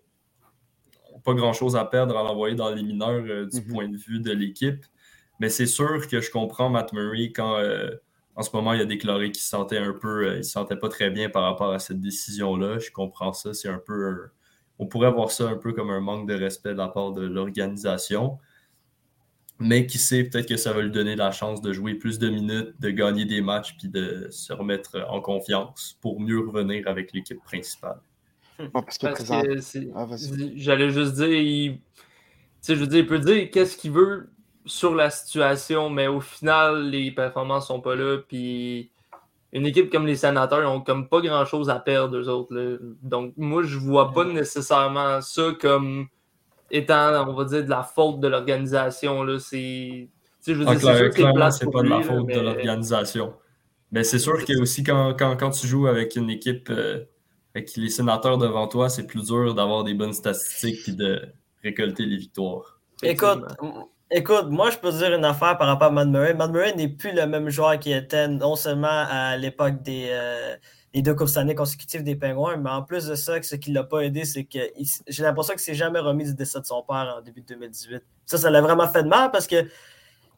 [1.23, 3.67] pas grand-chose à perdre à l'envoyer dans les mineurs euh, du Mhm.
[3.73, 4.85] point de vue de l'équipe.
[5.39, 7.89] Mais c'est sûr que je comprends Matt Murray quand euh,
[8.35, 10.75] en ce moment il a déclaré qu'il se sentait un peu, euh, il se sentait
[10.77, 12.77] pas très bien par rapport à cette décision-là.
[12.79, 13.53] Je comprends ça.
[13.53, 14.27] C'est un peu
[14.79, 17.25] on pourrait voir ça un peu comme un manque de respect de la part de
[17.25, 18.37] l'organisation.
[19.57, 22.29] Mais qui sait, peut-être que ça va lui donner la chance de jouer plus de
[22.29, 27.13] minutes, de gagner des matchs, puis de se remettre en confiance pour mieux revenir avec
[27.13, 28.01] l'équipe principale.
[28.73, 30.07] Parce que présent- que Ah.
[30.55, 31.77] J'allais juste dire, il...
[31.77, 31.81] tu
[32.59, 34.29] sais, je veux dire, il peut dire qu'est-ce qu'il veut
[34.65, 38.17] sur la situation, mais au final, les performances sont pas là.
[38.27, 38.91] Puis
[39.55, 42.53] une équipe comme les sénateurs, ils ont comme pas grand-chose à perdre, eux autres.
[42.53, 42.77] là.
[43.01, 46.07] Donc, moi, je vois pas nécessairement ça comme
[46.69, 49.23] étant, on va dire, de la faute de l'organisation.
[49.23, 49.39] là.
[49.39, 49.57] C'est.
[49.57, 50.09] tu
[50.41, 53.33] sais, Je veux Ah, dire, c'est clair- clairement, pas de la faute de mais- l'organisation.
[53.91, 57.05] Mais c'est sûr que aussi quand, quand, quand tu joues avec une équipe euh,
[57.53, 61.21] avec les sénateurs devant toi, c'est plus dur d'avoir des bonnes statistiques puis de
[61.63, 62.79] récolter les victoires.
[63.03, 63.43] Écoute,
[64.11, 66.33] écoute, moi je peux dire une affaire par rapport à Matt Murray.
[66.33, 70.55] Matt Murray n'est plus le même joueur qu'il était non seulement à l'époque des, euh,
[70.95, 74.01] deux Coupes Stanley consécutives des Pingouins, mais en plus de ça, ce qui l'a pas
[74.01, 74.59] aidé, c'est que
[75.07, 78.01] j'ai l'impression qu'il s'est jamais remis du décès de son père en début de 2018.
[78.25, 79.65] Ça, ça l'a vraiment fait de mal parce que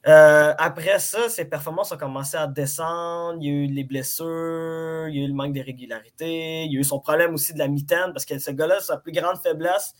[0.07, 3.39] Euh, après ça, ses performances ont commencé à descendre.
[3.41, 6.71] Il y a eu les blessures, il y a eu le manque de régularité, il
[6.73, 9.11] y a eu son problème aussi de la mitaine, parce que ce gars-là, sa plus
[9.11, 9.95] grande faiblesse,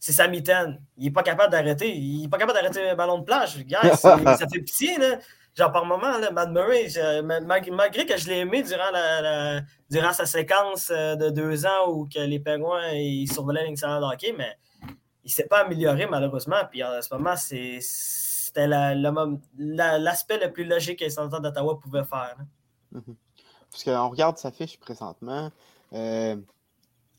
[0.00, 0.80] c'est sa mitaine.
[0.96, 1.94] Il n'est pas capable d'arrêter.
[1.94, 3.58] Il n'est pas capable d'arrêter un ballon de plage.
[3.58, 4.16] Guys, ça
[4.50, 5.18] fait pitié, là.
[5.54, 6.88] Genre, par moment, là, Matt Murray,
[7.22, 9.60] malgré que je l'ai aimé durant, la,
[9.90, 14.32] durant sa séquence euh, de deux ans où que les Pingouins ils survolaient l'excellent hockey,
[14.38, 14.56] mais
[15.24, 16.62] il ne s'est pas amélioré, malheureusement.
[16.70, 22.36] Puis en ce moment, c'était l'aspect le plus logique que les sénateurs d'Ottawa pouvaient faire.
[22.92, 23.16] Mhm.
[23.70, 25.50] Parce qu'on regarde sa fiche présentement,
[25.92, 26.36] euh,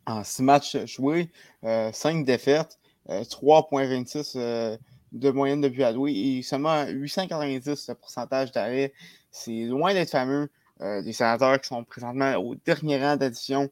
[0.06, 1.30] en six matchs joués,
[1.64, 4.78] euh, cinq défaites, 3,26 euh,
[5.12, 8.94] de moyenne de but alloué et seulement 890 de pourcentage d'arrêt.
[9.32, 10.50] C'est loin d'être fameux.
[10.80, 13.70] des sénateurs qui sont présentement au dernier rang d'addition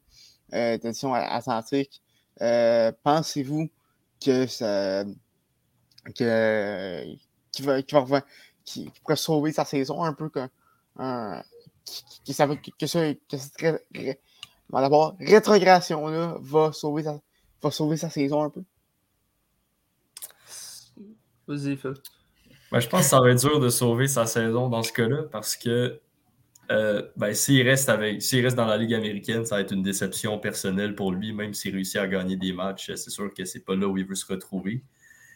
[0.52, 2.02] d'addition atlantique.
[3.04, 3.70] Pensez-vous
[4.24, 5.06] que ça
[6.16, 7.16] que
[7.52, 10.48] qui, va, va, sauver sa saison un peu que,
[11.00, 11.42] euh,
[12.26, 14.18] que, que,
[14.72, 17.20] cette rétrogradation-là va sauver, sa,
[17.62, 18.64] va sauver sa saison un peu?
[21.48, 21.94] Vas-y, Phil.
[22.72, 25.24] Ben, je pense que ça va être dur de sauver sa saison dans ce cas-là
[25.32, 26.00] parce que
[26.72, 30.38] euh, ben, s'il reste avec reste dans la Ligue américaine, ça va être une déception
[30.38, 32.92] personnelle pour lui, même s'il réussit à gagner des matchs.
[32.94, 34.84] C'est sûr que c'est pas là où il veut se retrouver.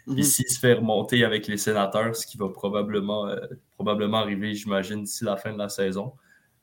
[0.07, 0.23] Et mhm.
[0.23, 3.39] s'il se fait remonter avec les sénateurs, ce qui va probablement, euh,
[3.71, 6.13] probablement arriver, j'imagine, d'ici la fin de la saison,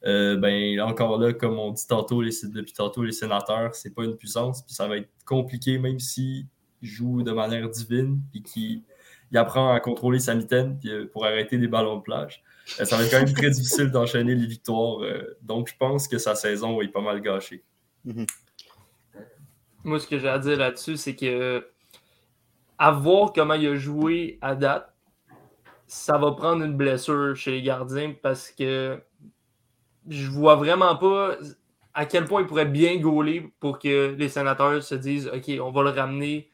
[0.06, 4.04] euh, ben, encore là, comme on dit tantôt, les, depuis tantôt, les sénateurs, c'est pas
[4.04, 6.46] une puissance, puis ça va être compliqué, même s'il
[6.82, 8.82] joue de manière divine, puis qu'il
[9.36, 12.42] apprend à contrôler sa mitaine euh, pour arrêter des ballons de plage.
[12.64, 15.00] ça va être quand même très difficile d'enchaîner les victoires.
[15.42, 17.62] donc, je pense que sa saison va être pas mal gâchée.
[18.04, 18.26] Mhm.
[19.84, 21.66] Moi, ce que j'ai à dire là-dessus, c'est que
[22.78, 24.90] à voir comment il a joué à date,
[25.86, 29.02] ça va prendre une blessure chez les gardiens parce que
[30.08, 31.36] je vois vraiment pas
[31.94, 35.70] à quel point il pourrait bien gauler pour que les sénateurs se disent OK, on
[35.70, 36.50] va le ramener.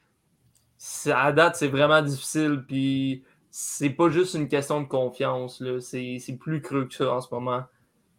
[1.11, 2.63] À date, c'est vraiment difficile.
[2.67, 5.63] Puis c'est pas juste une question de confiance.
[5.79, 7.63] C'est plus creux que ça en ce moment.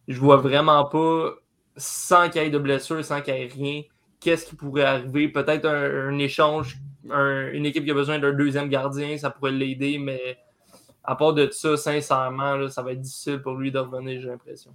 [0.07, 1.35] Je vois vraiment pas,
[1.77, 3.83] sans qu'il y ait de blessure, sans qu'il y ait rien,
[4.21, 5.29] qu'est-ce qui pourrait arriver.
[5.29, 6.79] Peut-être un échange
[7.11, 10.39] une équipe qui a besoin d'un deuxième gardien, ça pourrait l'aider, mais
[11.05, 14.75] à part de ça, sincèrement, ça va être difficile pour lui de revenir, j'ai l'impression.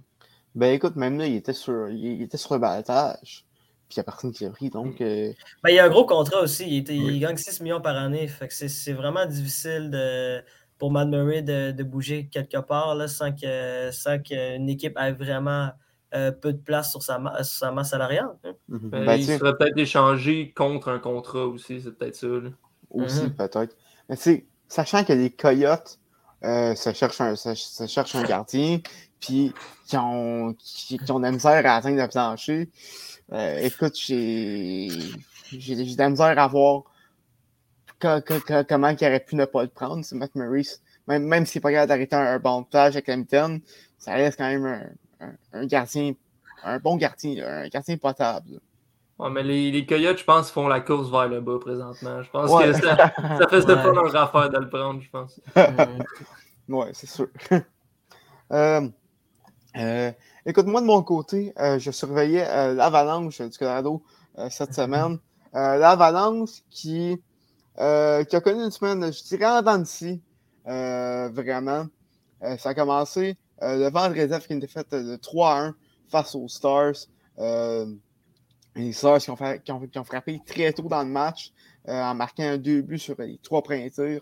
[0.54, 3.44] Ben écoute, même là, il était sur, il, était sur le balatage.
[3.88, 4.70] Puis il n'y a personne qui l'a pris.
[4.70, 6.64] Donc, euh, ben, il y a un gros contrat aussi.
[6.64, 8.26] Il, il gagne 6 millions par année.
[8.28, 10.42] Fait que c'est vraiment difficile de,
[10.78, 14.14] pour Matt Murray de, de bouger quelque part là, sans qu'une sans
[14.68, 15.70] équipe ait vraiment
[16.14, 18.36] euh, peu de place sur sa, sa masse salariale.
[18.44, 18.52] Hein.
[18.68, 18.90] Mhm.
[18.90, 22.28] Ben, ben, il serait peut-être échangé contre un contrat aussi, c'est peut-être ça.
[22.90, 23.34] Aussi, mhm.
[23.34, 23.76] peut-être.
[24.08, 25.98] Mais tu sachant que les Coyotes
[26.44, 28.78] euh, se, cherchent un, un gardien,
[29.24, 29.52] puis
[29.86, 32.68] qui ont, qui, ont de la misère à atteindre le plancher,
[33.32, 34.88] euh, écoute, j'ai
[35.50, 36.82] de la misère à voir
[38.00, 40.62] comment il aurait pu ne pas le prendre, ce Matt Murray.
[41.06, 43.60] Même, même s'il n'est pas capable d'arrêter un, bon plage avec Hamilton,
[43.98, 46.12] ça reste quand même un, un, gardien,
[46.62, 48.60] un bon gardien, un gardien potable.
[49.18, 52.22] Ouais, mais les, les Coyotes, je pense, font la course vers le bas présentement.
[52.22, 55.40] Je pense que ça, ça faisait pas leur affaire de le prendre, je pense.
[56.68, 57.28] ouais, c'est sûr.
[58.52, 58.86] Euh,
[59.76, 60.12] euh,
[60.46, 64.02] écoute, moi de mon côté, euh, je surveillais l'avalanche du Colorado
[64.50, 65.18] cette semaine.
[65.52, 67.16] l'avalanche qui,
[67.76, 69.82] qui a connu une semaine, je dirais, en dents
[71.32, 71.86] vraiment.
[72.58, 75.72] ça a commencé euh, le vendredi avec une défaite de 3-1
[76.08, 77.06] face aux Stars.
[77.38, 77.86] Euh,
[78.76, 79.36] les Stars qui ont,
[79.86, 81.52] qui, ont, frappé très tôt dans le match
[81.88, 84.20] euh, en marquant deux buts sur les trois premiers tirs.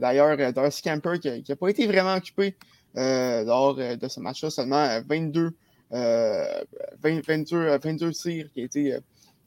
[0.00, 2.56] D'ailleurs, Darcy Camper qui n'a pas été vraiment occupé
[2.94, 5.50] lors de ce match-là, seulement 22,
[5.90, 8.98] 22, 22 tirs qui ont été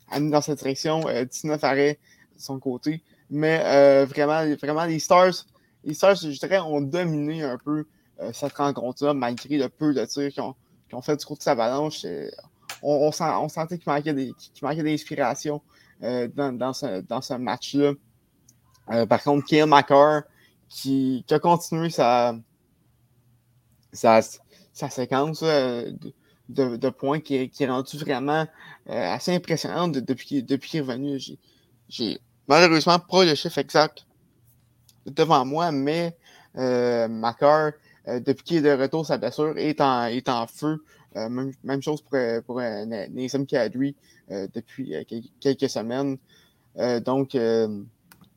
[0.09, 1.99] amenés dans cette direction, 19 arrêts
[2.35, 3.03] de son côté.
[3.29, 5.45] Mais vraiment, vraiment, les Stars,
[5.83, 7.85] les Stars, je dirais, ont dominé un peu
[8.21, 11.55] euh, cette rencontre-là, malgré le peu de tirs qu'ils ont, fait du côté de sa
[11.55, 12.05] balance.
[12.83, 15.61] On, on, sentait qu'il manquait d'inspiration
[16.03, 17.93] euh, dans, ce, match-là.
[18.91, 20.23] Euh, par contre, Kyle McCarr,
[20.69, 22.35] qui, a continué sa,
[23.93, 24.21] sa,
[24.89, 28.47] séquence de, points qui, est rendue vraiment
[28.87, 31.19] assez impressionnante depuis, depuis qu'il est revenu.
[31.89, 34.05] J'ai malheureusement pas le chiffre exact
[35.05, 36.15] devant moi, mais
[36.57, 37.07] euh,
[38.07, 40.83] euh, depuis qu'il est de retour, sa blessure est en, est en feu.
[41.17, 42.61] Euh, même, chose pour, euh, pour
[43.47, 43.95] Kadri
[44.29, 44.95] depuis
[45.41, 46.17] quelques semaines.
[47.03, 47.35] donc,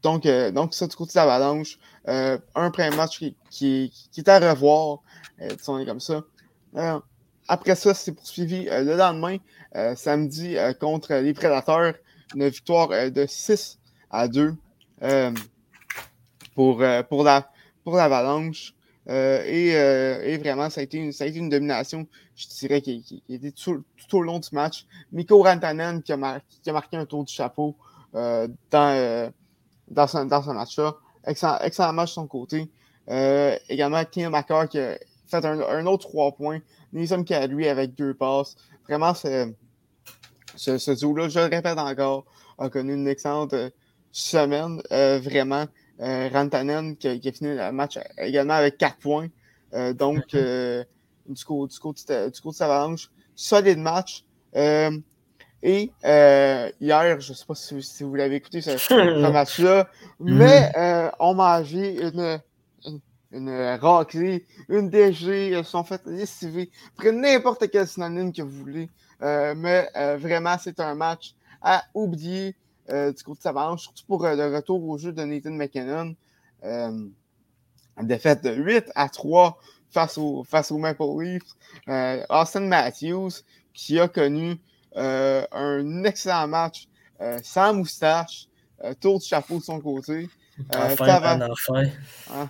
[0.04, 4.20] Donc, euh, donc ça, du côté de l'Avalanche, euh, un premier match qui, qui, qui
[4.20, 4.98] est à revoir,
[5.40, 6.22] euh, comme ça.
[6.76, 6.98] Euh,
[7.48, 9.36] après ça, c'est poursuivi euh, le lendemain,
[9.96, 11.94] samedi, contre les Prédateurs,
[12.34, 13.78] une victoire de 6
[14.10, 14.54] à 2
[15.02, 15.32] euh,
[16.54, 17.50] pour, pour, la,
[17.82, 18.74] pour l'Avalanche.
[19.08, 23.02] Et, et vraiment, ça a, été une, ça a été une domination, je dirais, qui,
[23.02, 24.86] qui, qui était tout, tout au long du match.
[25.12, 27.76] Mikko Rantanen qui a, marqué un tour du chapeau
[28.12, 29.32] dans,
[29.88, 30.94] dans ce, dans match-là.
[31.26, 32.70] Excellent, match de son côté.
[33.68, 34.96] Également, Kim Makar qui a
[35.40, 36.60] fait un, un autre 3 points.
[36.92, 38.56] Nathan Kadri avec deux passes.
[38.88, 39.52] Vraiment, ce,
[40.56, 42.24] ce, ce duo-là, je le répète encore,
[42.58, 43.70] a connu une excellente euh,
[44.12, 44.80] semaine.
[44.92, 45.64] Euh, vraiment,
[46.00, 49.28] euh, Rantanen qui, a- qui a fini le match également avec 4 points.
[49.74, 50.84] Euh, donc, euh,
[51.28, 54.24] du côté du de- du côté de Avalanche, solide match.
[55.66, 55.90] Et
[56.78, 58.94] hier, je ne sais pas si, si vous l'avez écouté ce, ce
[59.32, 59.88] match-là,
[60.20, 62.38] mais euh, on une, une,
[63.34, 66.70] une raclée, une DG, se sont fait lessiver.
[66.96, 68.88] Prenez n'importe quel synonyme que vous voulez.
[69.22, 72.54] Euh, mais euh, vraiment, c'est un match à oublier
[72.90, 76.14] euh, du côté de Avalanche, surtout pour le retour au jeu de Nathan McKinnon.
[78.02, 79.58] Défaite de 8 à 3
[79.90, 82.26] face au, face au Maple Leafs.
[82.28, 83.42] Austin Matthews,
[83.72, 84.56] qui a connu
[84.96, 86.88] un excellent match
[87.42, 88.48] sans moustache,
[89.00, 90.28] tour de chapeau de son côté.
[90.58, 90.62] Euh,
[90.92, 91.06] Enfin,
[91.50, 91.84] enfin.
[92.30, 92.48] ah,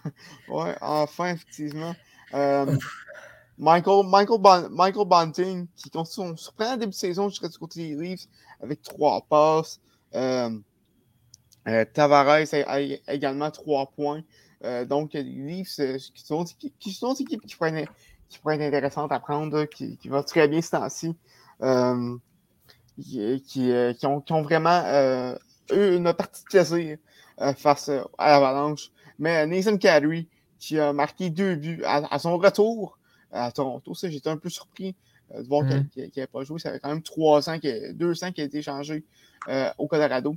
[0.49, 1.95] ouais, enfin, effectivement.
[2.35, 2.77] Euh,
[3.57, 7.57] Michael, Michael, Bon- Michael Bunting, qui continue son surprenant début de saison, je serais du
[7.59, 8.27] côté des Leafs,
[8.61, 9.81] avec trois passes.
[10.15, 10.51] Euh,
[11.69, 12.81] euh, Tavares a, a
[13.15, 14.23] également trois points.
[14.65, 15.77] Euh, donc, les Leafs,
[16.15, 17.93] qui sont, qui, qui sont des équipes qui pourraient, être-
[18.29, 21.15] qui être intéressantes à prendre, qui, qui vont très bien ce temps-ci.
[23.01, 25.35] Qui, ont, qui ont vraiment
[25.73, 26.99] eu une partie de plaisir
[27.57, 28.91] face euh, à l'Avalanche.
[29.19, 32.99] Mais Nathan Kadri, qui a marqué deux buts à, à son retour
[33.33, 34.95] à Toronto, ça, j'étais un peu surpris
[35.35, 35.89] euh, de voir Mhm.
[35.89, 36.59] qu'il n'avait pas joué.
[36.59, 37.59] Ça fait quand même trois ans,
[37.95, 39.05] deux ans qu'il a été échangé
[39.49, 40.37] euh, au Colorado.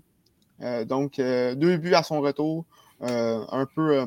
[0.62, 2.66] Euh, donc, euh, deux buts à son retour.
[3.04, 4.06] Euh, un peu, euh,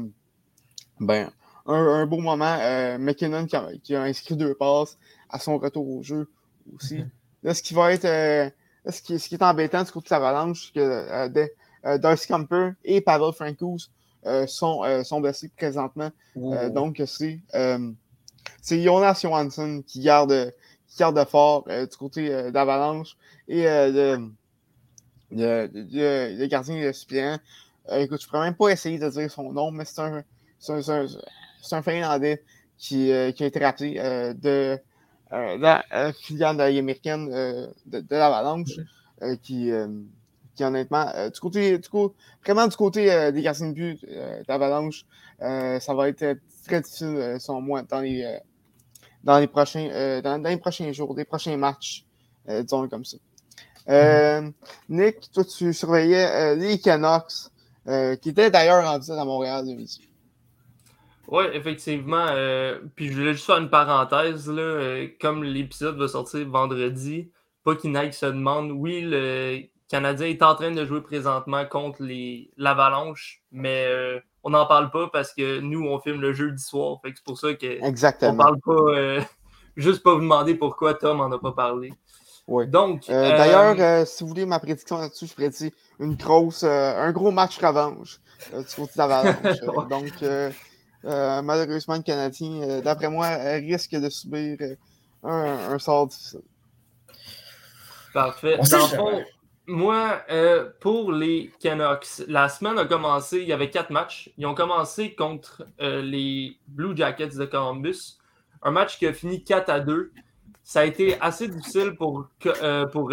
[0.98, 1.31] ben,
[1.66, 2.57] un, un beau moment.
[2.61, 4.98] Euh, McKinnon qui a, qui a inscrit deux passes
[5.29, 6.29] à son retour au jeu
[6.74, 6.98] aussi.
[6.98, 7.11] Mhm.
[7.44, 8.50] Là, ce qui va être, euh,
[8.85, 11.46] là, ce, qui, ce qui est embêtant du côté de l'Avalanche, c'est que euh, euh,
[11.99, 13.90] Darcy Camper et Pavel Francouz
[14.27, 16.11] euh, sont, euh, sont blessés présentement.
[16.53, 17.90] Euh, donc, c'est euh,
[18.62, 20.53] c'est Jonas Johansson qui garde,
[20.88, 23.16] qui garde fort euh, du côté euh, d'Avalanche
[23.49, 24.31] et euh, le,
[25.31, 27.38] le, le- le gardien de suppléant.
[27.90, 30.23] Euh, écoute, je pourrais même pas essayer de dire son nom, mais c'est un,
[30.59, 31.07] c'est un,
[31.83, 32.43] Finlandais
[32.79, 34.79] qui, euh, qui a été rappelé euh, de
[35.33, 38.81] euh, la euh, filiale américaine euh, de, de l'Avalanche,
[39.23, 39.71] euh, qui,
[40.64, 44.42] honnêtement, euh, du côté, du coup, vraiment du côté euh, des gardiens de but euh,
[44.46, 45.05] d'Avalanche,
[45.40, 48.38] ça va être très difficile, selon moi, dans les,
[49.25, 52.05] dans les prochains, dans, les prochains jours, des prochains matchs,
[52.46, 53.16] disons comme ça.
[54.90, 57.49] Nick, toi, tu surveillais les Canucks,
[58.20, 60.07] qui étaient d'ailleurs en visite à Montréal de midi.
[61.29, 62.27] Oui, effectivement.
[62.94, 64.46] puis je voulais juste faire une parenthèse.
[64.46, 67.31] Là, comme l'épisode va sortir vendredi,
[67.64, 68.73] pas qu'il se demande.
[68.73, 74.50] Oui, le Canadien est en train de jouer présentement contre les l'Avalanche, mais euh, on
[74.50, 76.98] n'en parle pas parce que nous, on filme le jeudi soir.
[77.03, 78.37] Fait que c'est pour ça qu'on Exactement.
[78.37, 78.72] parle pas.
[78.72, 79.20] euh,
[79.76, 81.92] juste pas vous demander pourquoi Tom en a pas parlé.
[82.66, 86.64] Donc, Euh, euh, D'ailleurs, euh, si vous voulez ma prédiction là-dessus, je prédis une grosse,
[86.64, 88.20] euh, un gros match revanche
[88.53, 89.37] du côté de l'Avalanche.
[89.62, 89.87] Ouais.
[89.90, 90.50] Donc, euh,
[91.05, 94.57] euh, malheureusement, le Canadien, euh, d'après moi, risque de subir
[95.22, 96.40] un, un sort difficile.
[98.12, 98.57] Parfait.
[98.59, 98.96] On Dans le jamais.
[98.96, 99.24] fond,
[99.70, 104.30] moi, euh, pour les Canucks, la semaine a commencé, il y avait quatre matchs.
[104.37, 108.18] Ils ont commencé contre euh, les Blue Jackets de Columbus.
[108.62, 110.12] Un match qui a fini 4 à 2.
[110.62, 113.12] Ça a été assez difficile pour, euh, pour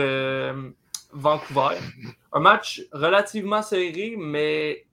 [1.14, 1.78] Vancouver.
[2.34, 4.86] Un match relativement serré, mais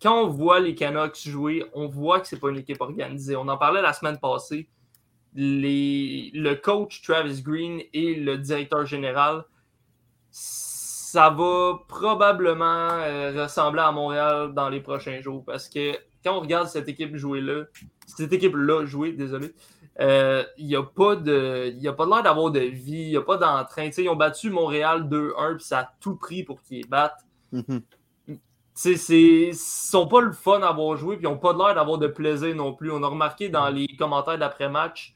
[0.00, 3.36] quand on voit les Canucks jouer, on voit que c'est pas une équipe organisée.
[3.36, 4.68] On en parlait la semaine passée.
[5.34, 9.44] Le coach Travis Green et le directeur général,
[11.12, 15.92] ça va probablement euh, ressembler à Montréal dans les prochains jours parce que
[16.24, 17.64] quand on regarde cette équipe jouer là,
[18.06, 19.52] cette équipe-là jouer, désolé,
[20.00, 23.08] euh, il n'y a pas de, il y a pas l'air d'avoir de vie, il
[23.10, 23.90] n'y a pas d'entrain.
[23.94, 27.26] Ils ont battu Montréal 2-1 puis ça a tout pris pour qu'ils les battent.
[28.72, 31.74] C'est, c'est, ils sont pas le fun à avoir joué, puis ils n'ont pas l'air
[31.74, 32.90] d'avoir de plaisir non plus.
[32.90, 35.14] On a remarqué dans les commentaires d'après-match,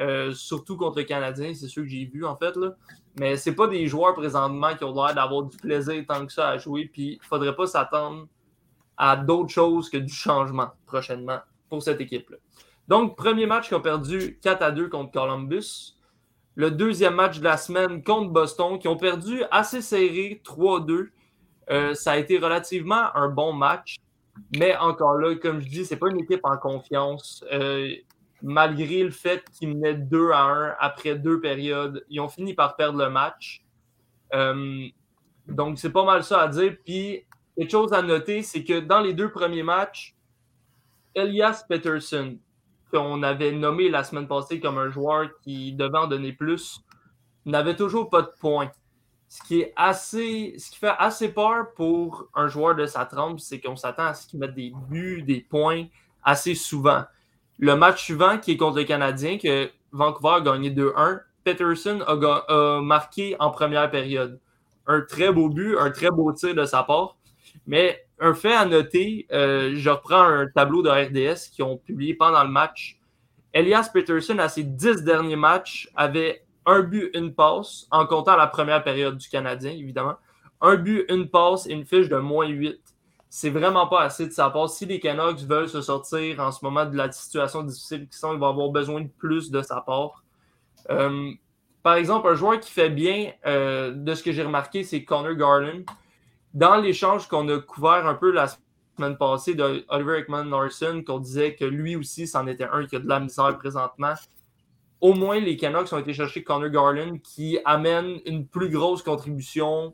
[0.00, 2.56] euh, surtout contre le Canadien, c'est ceux que j'ai vus en fait.
[2.56, 2.74] Là.
[3.18, 6.50] Mais c'est pas des joueurs présentement qui ont l'air d'avoir du plaisir tant que ça
[6.50, 8.26] à jouer, puis il faudrait pas s'attendre
[8.96, 11.38] à d'autres choses que du changement prochainement
[11.68, 12.36] pour cette équipe-là.
[12.88, 15.94] Donc, premier match qu'ils ont perdu 4 à 2 contre Columbus.
[16.54, 21.08] Le deuxième match de la semaine contre Boston, qui ont perdu assez serré 3-2.
[21.68, 23.96] Euh, ça a été relativement un bon match.
[24.56, 27.44] Mais encore là, comme je dis, c'est pas une équipe en confiance.
[27.52, 27.92] Euh,
[28.42, 32.76] malgré le fait qu'ils menaient 2 à 1 après deux périodes, ils ont fini par
[32.76, 33.62] perdre le match.
[34.34, 34.86] Euh,
[35.46, 36.76] donc, c'est pas mal ça à dire.
[36.84, 37.24] Puis,
[37.56, 40.14] quelque chose à noter, c'est que dans les deux premiers matchs,
[41.14, 42.38] Elias Peterson,
[42.92, 46.80] qu'on avait nommé la semaine passée comme un joueur qui devait en donner plus,
[47.44, 48.70] n'avait toujours pas de points.
[49.28, 49.64] Ce qui.
[50.58, 54.14] Ce qui fait assez peur pour un joueur de sa trempe, c'est qu'on s'attend à
[54.14, 55.86] ce qu'il mette des buts, des points
[56.22, 57.04] assez souvent.
[57.58, 62.80] Le match suivant, qui est contre le Canadien, que Vancouver a gagné 2-1, Peterson a,
[62.82, 64.40] marqué en première période.
[64.86, 67.16] Un très beau but, un très beau tir de sa part.
[67.66, 72.14] Mais un fait à noter, euh, je reprends un tableau de RDS qui ont publié
[72.14, 72.98] pendant le match.
[73.52, 78.48] Elias Peterson, à ses dix derniers matchs, avait un but, une passe, en comptant la
[78.48, 80.16] première période du Canadien, évidemment.
[80.60, 82.80] Un but, une passe et une fiche de moins 8.
[83.38, 84.70] C'est vraiment pas assez de sa part.
[84.70, 88.32] Si les Canucks veulent se sortir en ce moment de la situation difficile qu'ils sont,
[88.32, 90.24] ils vont avoir besoin de plus de sa part.
[90.88, 91.30] Euh,
[91.82, 95.34] par exemple, un joueur qui fait bien, euh, de ce que j'ai remarqué, c'est Connor
[95.34, 95.84] Garland
[96.54, 98.46] dans l'échange qu'on a couvert un peu la
[98.96, 102.96] semaine passée de Oliver Ekman Larson, qu'on disait que lui aussi, c'en était un qui
[102.96, 104.14] a de la misère présentement.
[105.02, 109.92] Au moins, les Canucks ont été chercher Connor Garland qui amène une plus grosse contribution,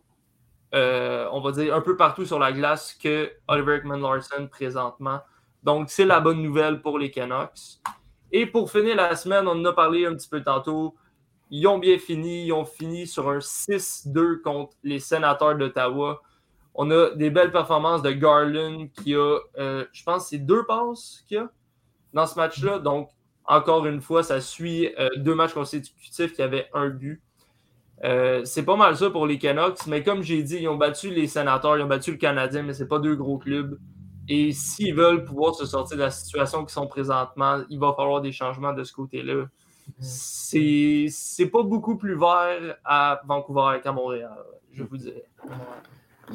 [0.74, 5.20] euh, on va dire, un peu partout sur la glace que Oliver Ekman Larson présentement.
[5.62, 7.80] Donc, c'est la bonne nouvelle pour les Canucks.
[8.32, 10.96] Et pour finir la semaine, on en a parlé un petit peu tantôt.
[11.50, 12.46] Ils ont bien fini.
[12.46, 16.22] Ils ont fini sur un 6-2 contre les sénateurs d'Ottawa.
[16.74, 21.22] On a des belles performances de Garland qui a, euh, je pense, c'est deux passes
[21.28, 21.50] qu'il a
[22.14, 22.78] dans ce match-là.
[22.78, 23.10] Donc,
[23.44, 27.22] encore une fois, ça suit euh, deux matchs consécutifs qui avaient un but.
[28.04, 31.10] Euh, c'est pas mal ça pour les Canucks, mais comme j'ai dit, ils ont battu
[31.10, 33.78] les Sénateurs, ils ont battu le Canadien, mais c'est pas deux gros clubs.
[34.28, 38.20] Et s'ils veulent pouvoir se sortir de la situation qu'ils sont présentement, il va falloir
[38.20, 39.46] des changements de ce côté-là.
[40.00, 44.36] C'est pas beaucoup plus vert à Vancouver qu'à Montréal,
[44.72, 45.26] je vous dirais.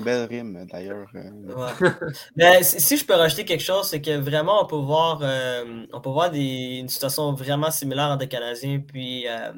[0.04, 1.08] Belle rime, d'ailleurs.
[1.14, 1.90] Ouais.
[2.36, 6.02] Mais si je peux rajouter quelque chose, c'est que vraiment, on peut voir, euh, on
[6.02, 9.52] peut voir des, une situation vraiment similaire entre les Canadiens puis, euh,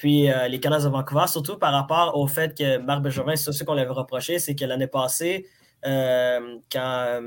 [0.00, 3.52] puis euh, les Canadiens de Vancouver, surtout par rapport au fait que Marc Bergevin, c'est
[3.52, 5.46] ce qu'on lui avait reproché, c'est que l'année passée,
[5.82, 7.20] quand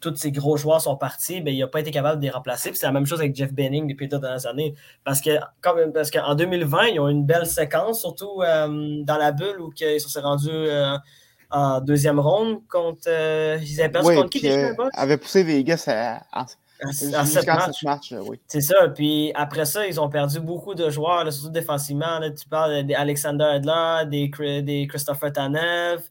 [0.00, 2.70] tous ces gros joueurs sont partis, ben, il n'a pas été capable de les remplacer.
[2.74, 4.74] c'est la même chose avec Jeff Benning depuis les dernières années.
[5.04, 5.38] Parce que
[5.92, 10.08] parce qu'en 2020, ils ont une belle séquence, surtout dans la bulle où ils se
[10.08, 10.68] sont rendus
[11.50, 13.08] en deuxième ronde contre.
[13.08, 16.46] Euh, ils avaient perdu contre qui déjà avait poussé Vegas à,
[16.82, 16.88] à,
[17.20, 18.12] à, sept matchs.
[18.12, 18.40] oui.
[18.46, 18.88] C'est ça.
[18.88, 22.20] Puis après ça, ils ont perdu beaucoup de joueurs, surtout défensivement.
[22.36, 26.02] tu parles d'Alexander Adler, des, des Christopher Tanev.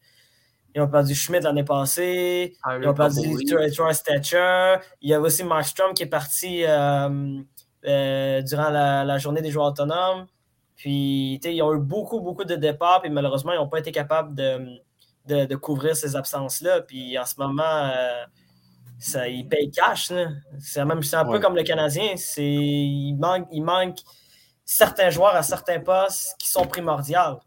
[0.76, 2.55] Ils ont perdu Schmidt l'année passée.
[2.63, 3.36] Ah, ils ont perdu
[3.76, 4.76] Troy Stetcher.
[5.01, 7.39] Il y avait aussi Markstrom qui est parti euh,
[7.86, 10.28] euh, durant la, la, journée des joueurs autonomes.
[10.76, 13.01] Puis, ils ont eu beaucoup, beaucoup de départs.
[13.01, 16.82] Puis malheureusement, ils n'ont pas été capables de, de, couvrir ces absences-là.
[16.82, 18.26] Puis en ce moment, euh,
[19.00, 20.12] ça, il paye cash.
[20.60, 22.16] C'est un peu comme le Canadien.
[22.38, 24.00] Il manque, il manque
[24.66, 27.39] certains joueurs à certains postes qui sont primordiaux.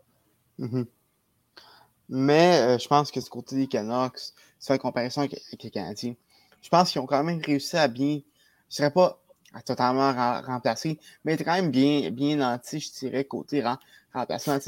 [0.58, 0.86] Mm-hmm.
[2.10, 4.18] Mais euh, je pense que ce côté des Canucks,
[4.58, 6.14] c'est en comparaison avec, les Canadiens.
[6.62, 8.20] Je pense qu'ils ont quand même réussi à bien.
[8.68, 9.20] Je ne serais pas
[9.64, 13.64] totalement remplacé, mais quand même bien, bien nanti, je dirais, côté
[14.12, 14.58] remplacement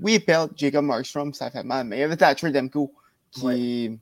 [0.00, 2.92] oui, il perd Jacob Markstrom, ça fait mal, mais il y avait Thatcher Demko
[3.30, 3.98] qui,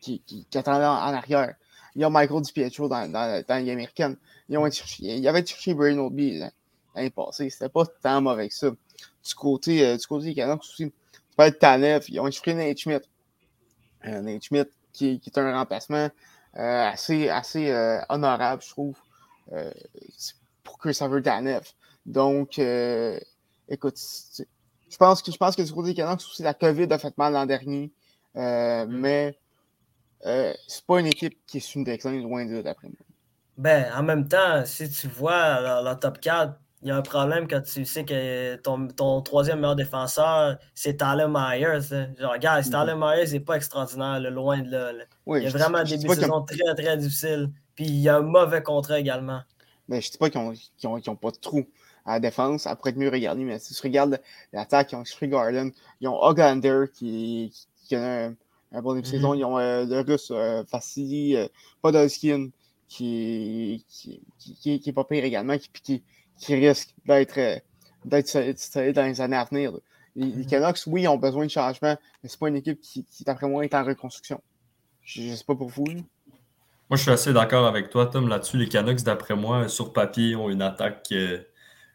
[0.00, 1.54] qui, qui, attendait en, arrière.
[1.94, 4.16] Il y a Michael DiPietro dans, dans, dans les américaine.
[4.48, 6.42] Ils, ont été il y avait cherché Brian Oldby
[6.94, 7.50] l'année passée.
[7.50, 8.70] C'était pas tant mauvais que ça.
[8.70, 12.04] Du côté, euh, du côté des Canucks aussi, tu peux être Tanev.
[12.08, 13.06] Ils ont cherché Nate Schmidt.
[14.06, 16.08] Euh, Nate Schmidt qui, est un remplacement
[16.56, 17.72] euh, assez, assez
[18.08, 18.96] honorable, je trouve,
[20.64, 21.62] pour Christopher Tanev.
[22.06, 22.58] Donc,
[23.68, 23.98] écoute,
[24.90, 27.16] je pense que je pense que du côté des Canucks, aussi la COVID a fait
[27.18, 27.92] mal l'an dernier.
[28.34, 29.36] Mais
[30.26, 32.96] euh, c'est pas une équipe qui est sur une déclin, loin de d'après moi.
[33.56, 37.48] Ben, en même temps, si tu vois la, top 4, il y a un problème
[37.48, 42.14] quand tu sais que ton, ton troisième meilleur défenseur, c'est Tyler Myers.
[42.18, 42.70] Genre, regarde, mm-hmm.
[42.70, 44.92] Tyler Myers n'est pas extraordinaire, loin de là.
[45.26, 47.50] il y a vraiment des saisons très, très difficiles.
[47.74, 49.40] Puis il y a un mauvais contrat également.
[49.88, 51.66] Mais ben, je ne dis pas qu'ils n'ont ont, pas de trou
[52.04, 52.66] à la défense.
[52.66, 54.20] Après être mieux regardé, mais si tu regardes
[54.52, 57.52] l'attaque, ils ont Free Garden, ils ont Oglander qui,
[57.86, 58.34] qui, a Un
[58.72, 59.04] début de Mhm.
[59.04, 59.34] saison.
[59.34, 61.46] Ils ont euh, le russe euh, Vassili euh,
[61.82, 62.48] Podolskin
[62.88, 66.02] qui, qui, qui, qui, est pas pire également, qui, qui,
[66.38, 67.60] qui risque d'être
[68.04, 69.72] d'être dans les années à venir.
[69.72, 69.78] là.
[70.16, 70.46] Les, les Mhm.
[70.46, 73.64] Canucks, oui, ont besoin de changement, mais c'est pas une équipe qui, qui d'après moi,
[73.64, 74.40] est en reconstruction.
[75.02, 75.86] Je, je sais pas pour vous.
[75.86, 76.00] là.
[76.90, 78.56] Moi, je suis assez d'accord avec toi, Tom, là-dessus.
[78.56, 81.38] Les Canucks, d'après moi, sur papier, ont une attaque, euh,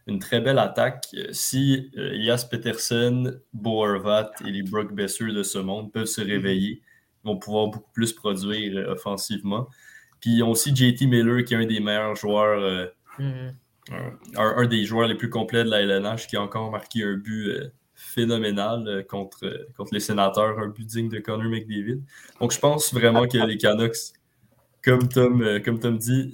[0.07, 1.05] une très belle attaque.
[1.15, 6.05] Euh, Si euh, Elias Peterson, Bo Horvat et les Brock Besser de ce monde peuvent
[6.05, 6.81] se réveiller,
[7.23, 9.67] ils vont pouvoir beaucoup plus produire euh, offensivement.
[10.19, 12.85] Puis ils ont aussi JT Miller, qui est un des meilleurs joueurs, euh,
[13.19, 13.53] Mhm.
[13.91, 14.17] un,
[14.57, 17.71] un des joueurs les plus complets de la LNH, qui a encore marqué un but
[17.93, 22.01] phénoménal contre, contre les sénateurs, un but digne de Connor McDavid.
[22.39, 24.13] Donc je pense vraiment que les Canucks,
[24.83, 26.33] comme Tom, euh, comme Tom dit,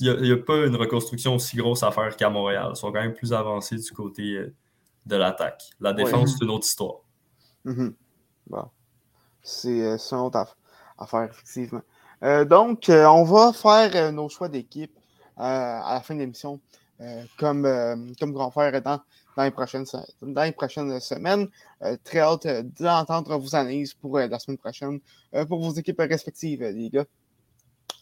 [0.00, 2.68] il n'y a, pas une reconstruction aussi grosse à faire qu'à Montréal.
[2.72, 4.54] Ils sont quand même plus avancés du côté euh,
[5.06, 5.62] de l'attaque.
[5.80, 6.36] La défense, Ouais.
[6.38, 7.00] c'est une autre histoire.
[7.64, 7.94] Mhm.
[8.48, 8.64] Bon.
[9.42, 10.54] C'est euh, c'est un autre aff-
[10.98, 11.82] affaire, effectivement.
[12.22, 14.92] Euh, donc, euh, on va faire euh, nos choix d'équipe
[15.36, 16.58] à la fin de l'émission,
[17.38, 17.62] comme,
[18.18, 19.00] comme on va faire dans,
[19.36, 19.84] dans, les prochaines,
[20.20, 21.46] dans les prochaines semaines.
[22.02, 22.44] Très hâte
[22.80, 24.98] d'entendre vos analyses pour la semaine prochaine,
[25.46, 27.04] pour vos équipes respectives, les gars.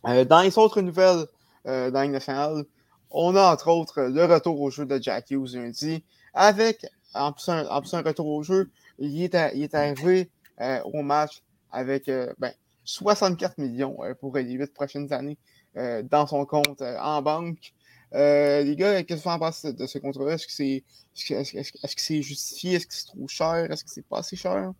[0.05, 1.27] Euh, dans les autres nouvelles
[1.67, 2.65] euh, dans
[3.11, 7.49] on a entre autres le retour au jeu de Jack Hughes lundi, avec en plus
[7.49, 7.65] un,
[8.03, 10.31] retour au jeu il est, arrivé
[10.61, 11.43] euh, au match
[11.73, 12.53] avec euh, ben,
[12.85, 15.39] 64 millions pour les huit prochaines années
[15.75, 17.75] dans son compte en banque.
[18.13, 20.35] Les gars, qu'est-ce que vous en pensez de ce contrat-là?
[20.35, 22.77] Est-ce que c'est justifié?
[22.77, 23.71] Est-ce que c'est trop cher?
[23.71, 24.73] Est-ce que c'est pas assez cher?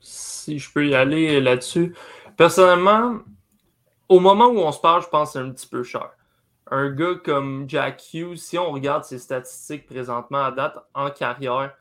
[0.00, 1.94] Si je peux y aller là-dessus.
[2.38, 3.18] Personnellement,
[4.08, 6.10] au moment où on se parle, je pense que c'est un petit peu cher.
[6.70, 11.74] Un gars comme Jack Hughes, si on regarde ses statistiques présentement à date en carrière,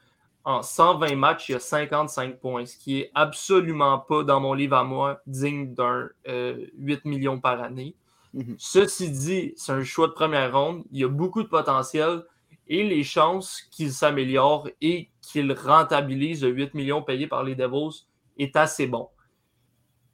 [0.45, 4.53] en 120 matchs, il y a 55 points, ce qui est absolument pas, dans mon
[4.53, 7.95] livre à moi, digne d'un euh, 8 millions par année.
[8.33, 8.55] Mhm.
[8.57, 10.83] Ceci dit, c'est un choix de première ronde.
[10.91, 12.23] Il y a beaucoup de potentiel
[12.67, 18.05] et les chances qu'il s'améliore et qu'il rentabilise le 8 millions payés par les Devils
[18.37, 19.09] est assez bon.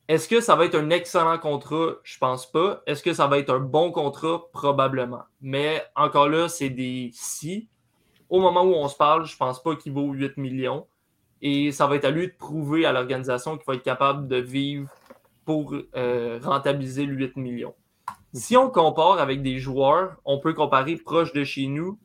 [0.10, 1.92] Est-ce que ça va être un excellent contrat?
[2.02, 2.82] Je pense pas.
[2.88, 4.42] Est-ce que ça va être un bon contrat?
[4.52, 5.22] Probablement.
[5.40, 7.70] Mais encore là, c'est des si.
[8.28, 10.88] Au moment où on se parle, je pense pas qu'il vaut 8 millions.
[11.44, 14.38] Et ça va être à lui de prouver à l'organisation qu'il va être capable de
[14.38, 14.90] vivre
[15.46, 17.76] pour euh, rentabiliser le 8 millions.
[18.34, 22.00] Si on compare avec des joueurs, on peut comparer proche de chez nous.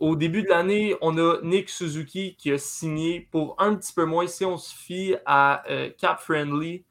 [0.00, 4.06] Au début de l'année, on a Nick Suzuki qui a signé pour un petit peu
[4.06, 4.26] moins.
[4.26, 6.84] Si on se fie à euh, Cap Friendly,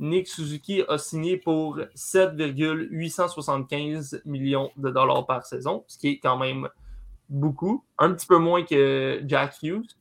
[0.00, 6.38] Nick Suzuki a signé pour 7,875 millions de dollars par saison, ce qui est quand
[6.38, 6.68] même
[7.28, 9.96] beaucoup, un petit peu moins que Jack Hughes.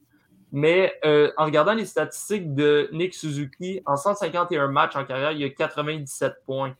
[0.51, 5.43] Mais euh, en regardant les statistiques de Nick Suzuki, en 151 matchs en carrière, il
[5.43, 6.73] a 97 points,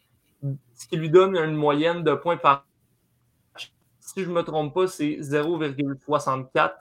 [0.74, 2.66] ce qui lui donne une moyenne de points par
[3.54, 3.74] match.
[4.00, 6.76] Si je ne me trompe pas, c'est 0,64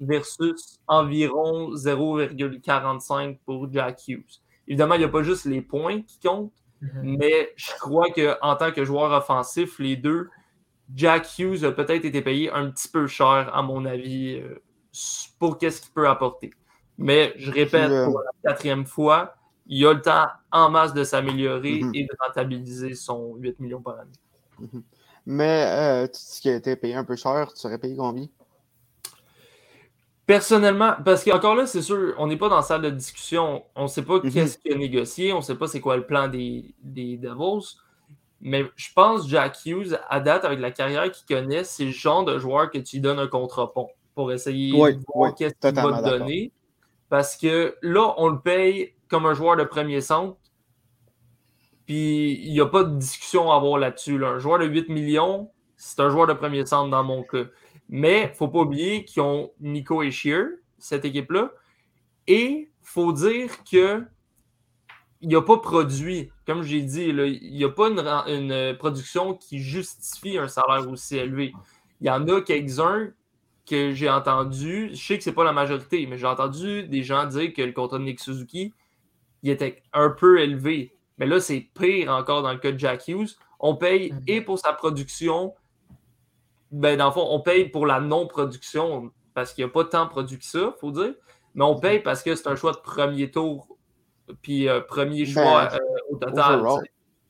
[0.00, 4.40] versus environ 0,45 pour Jack Hughes.
[4.68, 7.16] Évidemment, il n'y a pas juste les points qui comptent, Mhm.
[7.18, 10.28] mais je crois qu'en tant que joueur offensif, les deux,
[10.94, 14.60] Jack Hughes a peut-être été payé un petit peu cher, à mon avis, euh,
[15.38, 16.50] pour qu'est-ce qu'il peut apporter.
[16.98, 19.34] Mais je répète Puis, euh, pour la quatrième fois,
[19.66, 21.94] il a le temps en masse de s'améliorer Mhm.
[21.94, 24.82] et de rentabiliser son 8 millions par année.
[25.24, 28.26] Mais euh, tout ce qui a été payé un peu cher, tu serais payé combien?
[30.32, 33.64] Personnellement, parce qu'encore là, c'est sûr, on n'est pas dans la salle de discussion.
[33.74, 34.32] On ne sait pas Mhm.
[34.32, 37.76] qu'est-ce qu'il a négocié, on ne sait pas c'est quoi le plan des, des Devils.
[38.40, 42.24] Mais je pense Jack Hughes, à date, avec la carrière qu'il connaît, c'est le genre
[42.24, 45.54] de joueur que tu lui donnes un contre-pont pour essayer Oui, de voir oui, qu'est-ce
[45.54, 46.50] qu'il va te donner.
[47.10, 50.38] Parce que là, on le paye comme un joueur de premier centre.
[51.84, 54.16] Puis il n'y a pas de discussion à avoir là-dessus.
[54.18, 54.28] là.
[54.28, 57.44] Un joueur de 8 millions, c'est un joueur de premier centre dans mon cas.
[57.88, 60.46] Mais il ne faut pas oublier qu'ils ont Nico et Shear,
[60.78, 61.52] cette équipe-là.
[62.26, 64.04] Et il faut dire que
[65.20, 66.30] il n'a pas produit.
[66.46, 67.88] Comme j'ai dit, là, il n'y a pas
[68.26, 71.52] une production qui justifie un salaire aussi élevé.
[72.00, 73.10] Il y en a quelques-uns
[73.64, 74.90] que j'ai entendu.
[74.92, 77.62] Je sais que ce n'est pas la majorité, mais j'ai entendu des gens dire que
[77.62, 78.72] le contrat de Nick Suzuki
[79.42, 80.94] il était un peu élevé.
[81.18, 83.36] Mais là, c'est pire encore dans le cas de Jack Hughes.
[83.60, 84.22] On paye Mhm.
[84.26, 85.54] et pour sa production,
[86.72, 90.06] ben, dans le fond, on paye pour la non-production parce qu'il n'y a pas tant
[90.08, 91.14] produit que ça, il faut dire.
[91.54, 93.76] Mais on paye parce que c'est un choix de premier tour,
[94.40, 96.62] puis euh, premier choix Ben, euh, au total.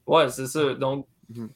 [0.07, 0.75] Ouais, c'est ça.
[0.75, 1.51] Donc, Mhm.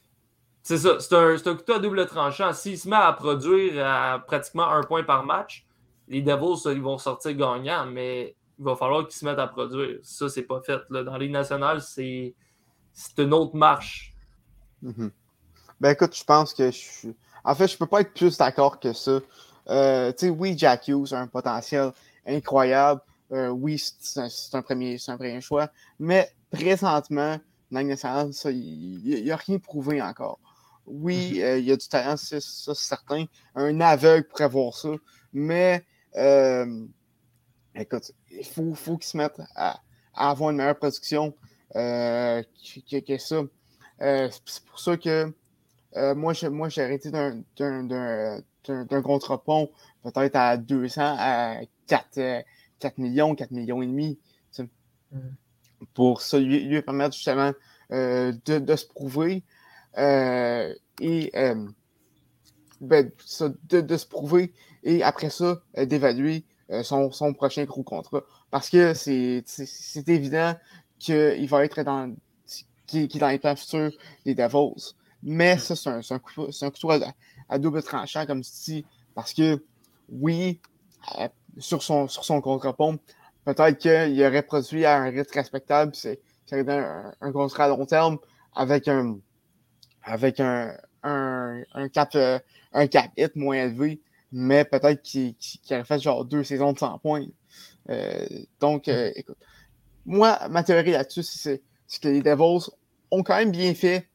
[0.63, 0.99] c'est ça.
[0.99, 2.51] C'est un, un couteau à double tranchant.
[2.53, 5.65] S'il se met à produire à pratiquement un point par match,
[6.07, 7.85] les Devils, ils vont sortir gagnants.
[7.85, 9.99] Mais il va falloir qu'ils se mettent à produire.
[10.01, 10.81] Ça, c'est pas fait.
[10.89, 11.03] Là.
[11.03, 12.33] Dans la Ligue nationale, c'est
[12.91, 14.13] c'est une autre marche.
[14.81, 15.11] Mhm.
[15.79, 17.15] Ben écoute, je pense que je suis.
[17.47, 19.19] En fait, je peux pas être plus d'accord que ça.
[19.69, 21.91] Euh, tu sais, oui, Jack Hughes a un potentiel
[22.25, 22.99] incroyable.
[23.31, 24.19] Euh, oui, c'est
[24.53, 25.69] un, premier, un premier choix.
[25.97, 27.37] Mais présentement,
[27.71, 30.39] nationale, ça, il n'y a rien prouvé encore.
[30.85, 33.25] Oui, euh, il y a du talent, c'est ça, c'est certain.
[33.55, 34.89] Un aveugle pourrait voir ça.
[35.31, 35.85] Mais
[36.17, 36.85] euh,
[37.75, 39.79] écoute, il faut, faut qu'ils se mettent à,
[40.13, 41.33] à avoir une meilleure production
[41.73, 43.41] que, que- que ça.
[43.99, 45.33] C'est pour ça que
[45.97, 49.69] euh, moi, je- moi, j'ai arrêté d'un- d'un- d'un d'un- d'un contrat pont
[50.03, 52.41] peut-être à 200, à 4, euh,
[52.79, 54.17] 4 millions, 4 millions et demi.
[54.51, 54.69] tu sais.
[55.13, 55.35] Mhm.
[55.93, 57.53] Pour ça, lui, lui permettre justement
[57.91, 59.43] euh, de, de se prouver
[59.97, 61.67] euh, et euh,
[62.81, 67.63] ben, ça, de, de se prouver et après ça, euh, d'évaluer euh, son, son prochain
[67.65, 68.23] gros contrat.
[68.51, 70.55] Parce que c'est c'est- c'est évident
[70.99, 72.13] qu'il va être dans,
[72.93, 73.91] est dans les plans futurs
[74.25, 74.93] des Devils.
[75.23, 76.91] Mais ça, c'est un, un, couteau, un couteau
[77.49, 79.63] à, double tranchant, comme dis, parce que
[80.09, 80.59] oui,
[81.19, 83.01] euh, sur, son, sur son contre-pompe,
[83.45, 86.19] peut-être qu'il aurait produit à un rythme respectable, c'est
[86.51, 88.19] un, un contrat à long terme
[88.55, 89.19] avec un
[90.03, 92.39] avec un, un, un cap euh,
[92.73, 93.99] hit moins élevé,
[94.31, 95.35] mais peut-être qu'il
[95.69, 97.25] aurait fait genre deux saisons de 100 points.
[97.89, 98.25] Euh,
[98.61, 99.37] donc, écoute,
[100.05, 101.61] moi, ma théorie là-dessus, c'est
[102.01, 102.69] que les Devils
[103.11, 104.07] ont quand même bien fait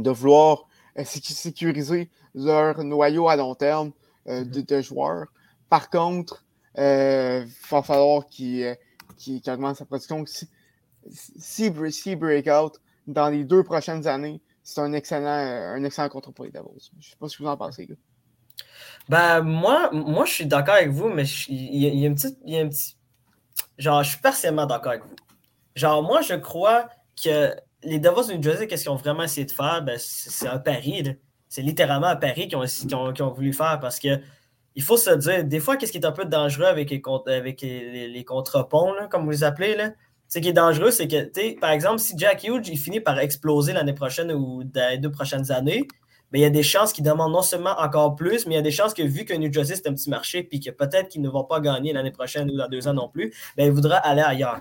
[0.00, 0.66] de vouloir
[0.98, 3.92] euh, sécu- sécuriser leur noyau à long terme
[4.28, 5.26] euh, de, de joueurs.
[5.68, 6.44] Par contre,
[6.78, 8.74] euh, il va falloir qu'ils euh,
[9.16, 10.24] qu'ils- qu'ils augmentent sa production.
[10.26, 10.48] Si,
[11.10, 16.32] si, si breakout dans les deux prochaines années, c'est un excellent, euh, un excellent contrat
[16.32, 16.90] pour les Devils.
[17.00, 17.94] Je sais pas ce que vous en pensez, gars.
[19.08, 22.08] Ben, moi, moi, je suis d'accord avec vous, mais il y, a- il y a
[22.08, 22.38] une petite.
[22.44, 22.96] il y a un petit...
[23.78, 25.16] Genre, je suis partiellement d'accord avec vous.
[25.74, 26.88] Genre, moi, je crois
[27.22, 29.82] que les Devils de New Jersey, qu'est-ce qu'ils ont vraiment essayé de faire?
[29.82, 31.16] Ben, c'est un pari.
[31.48, 34.20] C'est littéralement un pari qu'ils ont, voulu faire parce que
[34.76, 37.60] il faut se dire, des fois, qu'est-ce qui est un peu dangereux avec les, avec
[37.62, 39.76] les, comme vous les appelez,
[40.28, 43.72] ce qui est dangereux, c'est que, par exemple, si Jack Hughes il finit par exploser
[43.72, 45.88] l'année prochaine ou dans les deux prochaines années,
[46.30, 48.60] ben, il y a des chances qu'il demande non seulement encore plus, mais il y
[48.60, 51.08] a des chances que vu que New Jersey, c'est un petit marché, puis que peut-être
[51.08, 53.72] qu'ils ne vont pas gagner l'année prochaine ou dans deux ans non plus, ben, il
[53.72, 54.60] voudra aller ailleurs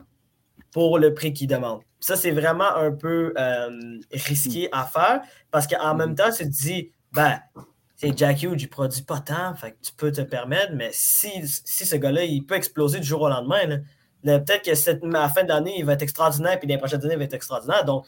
[0.71, 1.81] pour le prix qu'il demande.
[1.99, 5.21] Ça, c'est vraiment un peu euh, risqué à faire
[5.51, 7.39] parce qu'en même temps, tu te dis, ben,
[7.95, 11.29] c'est Jack Hughes, il produit pas tant, fait que tu peux te permettre, mais si,
[11.45, 13.77] si ce gars-là, il peut exploser du jour au lendemain, là,
[14.23, 16.77] là, peut-être que cette, à la fin de l'année, il va être extraordinaire, puis les
[16.77, 17.83] prochaines années, il va être extraordinaire.
[17.83, 18.05] Donc,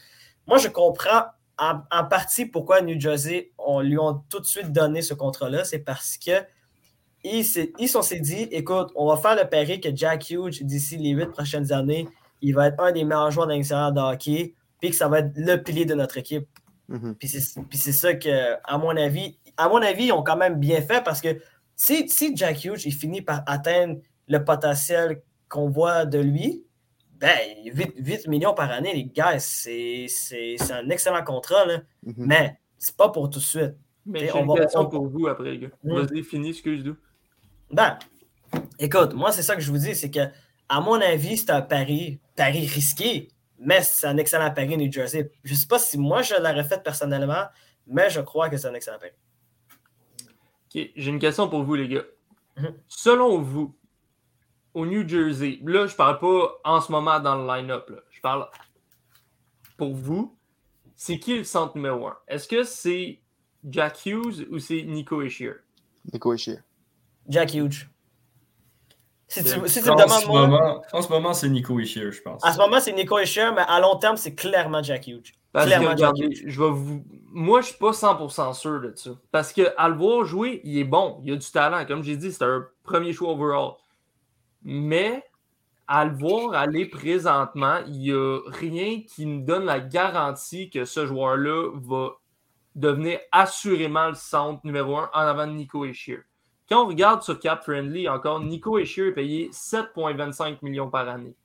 [0.47, 1.23] moi, je comprends
[1.57, 5.65] en, en partie pourquoi New Jersey, on lui ont tout de suite donné ce contrat-là,
[5.65, 6.31] c'est parce que
[7.23, 7.45] ils
[7.77, 11.11] ils se sont dit, écoute, on va faire le pari que Jack Hughes, d'ici les
[11.11, 12.07] huit prochaines années,
[12.41, 15.19] il va être un des meilleurs joueurs dans l'extérieur de hockey, puis que ça va
[15.19, 16.47] être le pilier de notre équipe.
[16.87, 17.15] Mhm.
[17.15, 20.37] Puis c'est puis c'est ça que, à mon avis, à mon avis, ils ont quand
[20.37, 21.39] même bien fait parce que
[21.75, 26.63] si, si Jack Hughes il finit par atteindre le potentiel qu'on voit de lui,
[27.19, 31.77] ben 8, 8 millions par année, les gars, c'est c'est- c'est un excellent contrat, là.
[32.03, 32.13] Mhm.
[32.17, 33.73] mais c'est pas pour tout de suite.
[34.05, 35.67] Mais j'ai on une va- question on- pour vous après, les gars.
[35.83, 35.93] Mm.
[35.99, 36.95] Vas-y, finis, excuse-nous.
[37.71, 37.99] Ben,
[38.79, 40.21] écoute, moi, c'est ça que je vous dis, c'est que,
[40.71, 43.27] à mon avis, c'est un pari, pari risqué,
[43.59, 45.29] mais c'est un excellent pari New Jersey.
[45.43, 47.43] Je ne sais pas si moi, je l'aurais fait personnellement,
[47.87, 49.11] mais je crois que c'est un excellent pari.
[50.73, 52.05] Ok, J'ai une question pour vous, les gars.
[52.55, 52.73] Mhm.
[52.87, 53.75] Selon vous,
[54.73, 57.97] au New Jersey, là, je parle pas en ce moment dans le line-up, là.
[58.09, 58.47] je parle
[59.75, 60.37] pour vous,
[60.95, 62.17] c'est qui le centre numéro un?
[62.29, 63.19] Est-ce que c'est
[63.69, 65.55] Jack Hughes ou c'est Nico Ishier?
[66.13, 66.59] Nico Ishii.
[67.27, 67.89] Jack Hughes.
[69.31, 71.79] Si tu, si tu me en, demandes ce moi, moment, en ce moment, c'est Nico
[71.79, 72.43] Ishier, je pense.
[72.43, 75.31] à ce moment, c'est Nico Escher, mais à long terme, c'est clairement Jack Hughes.
[75.53, 76.43] Parce que, Clairement, Jack Hughes.
[76.45, 77.01] je vais vous...
[77.31, 79.11] Moi, je suis pas 100% sûr de ça.
[79.31, 81.21] Parce que à le voir jouer, il est bon.
[81.23, 81.85] Il a du talent.
[81.85, 83.75] Comme j'ai dit, c'est un premier choix overall.
[84.63, 85.23] Mais
[85.87, 90.83] à le voir aller présentement, il n'y a rien qui me donne la garantie que
[90.83, 92.09] ce joueur-là va
[92.75, 96.19] devenir assurément le centre numéro un en avant de Nico Eshier.
[96.71, 101.35] Quand on regarde sur Cap Friendly, encore, Nico Eshier est payé 7,25 millions par année.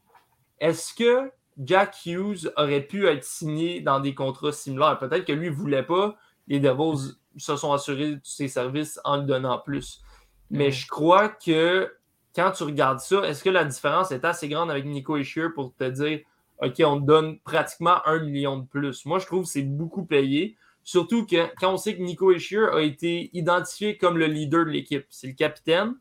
[0.60, 5.00] Est-ce que Jack Hughes aurait pu être signé dans des contrats similaires?
[5.00, 6.14] Peut-être que lui ne voulait pas.
[6.46, 10.00] Les Devils se sont assurés de ses services en lui donnant plus.
[10.48, 10.72] Mais Mhm.
[10.72, 11.92] je crois que
[12.32, 15.74] quand tu regardes ça, est-ce que la différence est assez grande avec Nico Eshier pour
[15.74, 16.20] te dire
[16.62, 19.04] OK, on te donne pratiquement un million de plus?
[19.04, 20.56] Moi, je trouve que c'est beaucoup payé.
[20.86, 24.70] Surtout que quand on sait que Nico Eshier a été identifié comme le leader de
[24.70, 25.96] l'équipe, c'est le capitaine.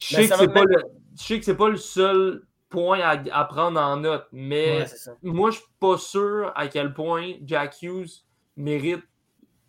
[0.00, 0.82] Je Mais sais que c'est pas le.
[1.18, 4.86] je sais que c'est pas le seul point à, à prendre en note, mais Ouais,
[5.22, 8.24] moi, je suis pas sûr à quel point Jack Hughes
[8.56, 9.04] mérite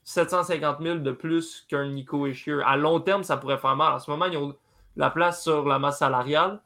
[0.05, 2.61] 750 000 de plus qu'un Nico Ishier.
[2.65, 3.93] À long terme, ça pourrait faire mal.
[3.95, 4.55] En ce moment, ils ont
[4.95, 6.61] la place sur la masse salariale.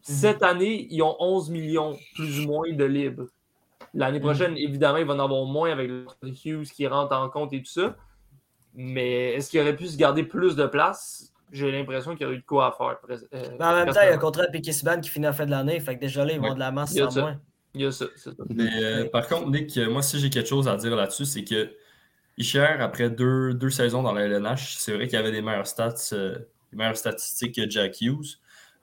[0.00, 3.26] Cette année, ils ont 11 millions, plus ou moins, de libres.
[3.94, 6.06] L'année prochaine, évidemment, il va en avoir moins avec le
[6.44, 7.96] Hughes qui rentre en compte et tout ça.
[8.74, 11.32] Mais est-ce qu'il aurait pu se garder plus de place?
[11.50, 12.98] J'ai l'impression qu'il y aurait eu de quoi à faire.
[13.10, 15.26] euh, Mais en même temps, il y a un contrat de Piquet Subban qui finit
[15.26, 15.80] à la fin de l'année.
[15.80, 16.54] Fait que déjà là, ils vont Ouais.
[16.54, 17.20] de la masse a sans ça.
[17.22, 17.40] moins.
[17.74, 18.04] Il y a ça.
[18.50, 21.44] Mais, euh, par contre, Nick, euh, moi, si j'ai quelque chose à dire là-dessus, c'est
[21.44, 21.70] que
[22.36, 25.66] Isher, après deux, deux saisons dans la LNH, c'est vrai qu'il y avait des meilleures
[25.66, 26.34] stats, euh,
[26.70, 28.38] des meilleures statistiques que Jack Hughes.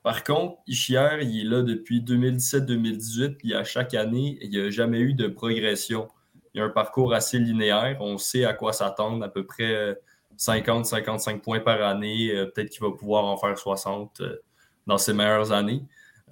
[0.06, 4.70] Par contre, Ishier, il est là depuis 2017-2018, puis à chaque année, il n'y a
[4.70, 6.10] jamais eu de progression.
[6.53, 7.97] Il y a un parcours assez linéaire.
[8.01, 9.95] On sait à quoi s'attendre, à peu près euh,
[10.38, 12.30] 50-55 points par année.
[12.30, 14.36] Euh, Peut-être qu'il va pouvoir en faire 60 euh,
[14.86, 15.82] dans ses meilleures années.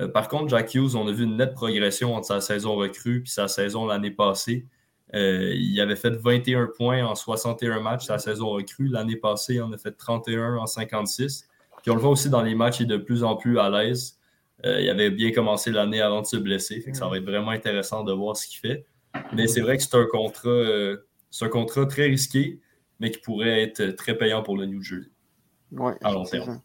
[0.02, 3.24] Euh, par contre, Jack Hughes, on a vu une nette progression entre sa saison recrue
[3.26, 4.68] et sa saison l'année passée.
[5.16, 8.88] Euh, il avait fait 21 points en 61 matchs sa saison recrue.
[8.88, 11.48] L'année passée, il en a fait 31 en 56.
[11.84, 13.70] Puis on le voit aussi dans les matchs, il est de plus en plus à
[13.70, 14.18] l'aise.
[14.66, 16.80] Euh, il avait bien commencé l'année avant de se blesser.
[16.80, 18.86] Fait que ça va être vraiment intéressant de voir ce qu'il fait.
[19.34, 22.62] Mais c'est vrai que c'est un contrat, euh, c'est un contrat très risqué,
[23.00, 25.10] mais qui pourrait être très payant pour le New Jersey.
[25.72, 26.24] Ouais, À long.
[26.24, 26.62] Effectivement.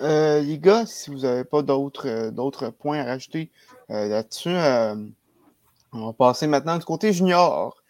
[0.00, 3.52] Euh, les gars, si vous n'avez pas d'autres points à rajouter
[3.88, 4.56] là-dessus,
[5.92, 7.82] on va passer maintenant du côté junior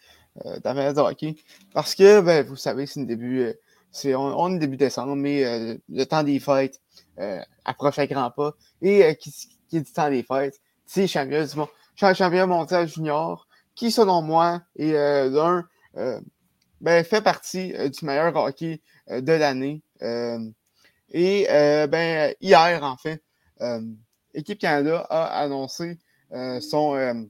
[0.45, 1.35] euh, hockey.
[1.73, 3.53] Parce que, ben, vous savez, c'est le début,
[4.15, 6.81] on, est début décembre, mais euh, le temps des fêtes
[7.19, 8.53] euh, approche à grands pas.
[8.81, 9.31] Et euh, qui,
[9.69, 14.21] qui dit temps des fêtes, c'est champion du monde, cha- champion mondial junior, qui, selon
[14.21, 14.93] moi, est
[16.81, 19.81] ben, fait partie du meilleur hockey de l'année.
[21.11, 23.23] Et ben, hier, en fait,
[24.33, 25.97] Équipe Canada a annoncé
[26.59, 27.29] son,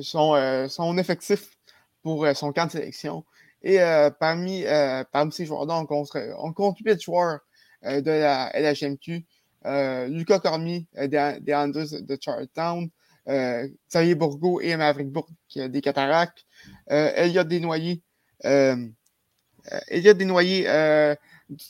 [0.00, 1.56] son, son effectif
[2.02, 3.24] pour son camp de sélection.
[3.62, 4.64] Et euh, parmi,
[5.12, 7.40] parmi ces joueurs-là, on compte, on compte 8 joueurs
[7.84, 9.24] euh, de la LHMQ.
[9.66, 12.88] Euh, Lucas Cormier des, des Anders de Charlottetown,
[13.26, 16.46] Xavier Bourgault et Maverick Bourg des Cataractes,
[16.86, 18.00] Elliot Desnoyers,
[18.42, 21.16] Elliot Desnoyers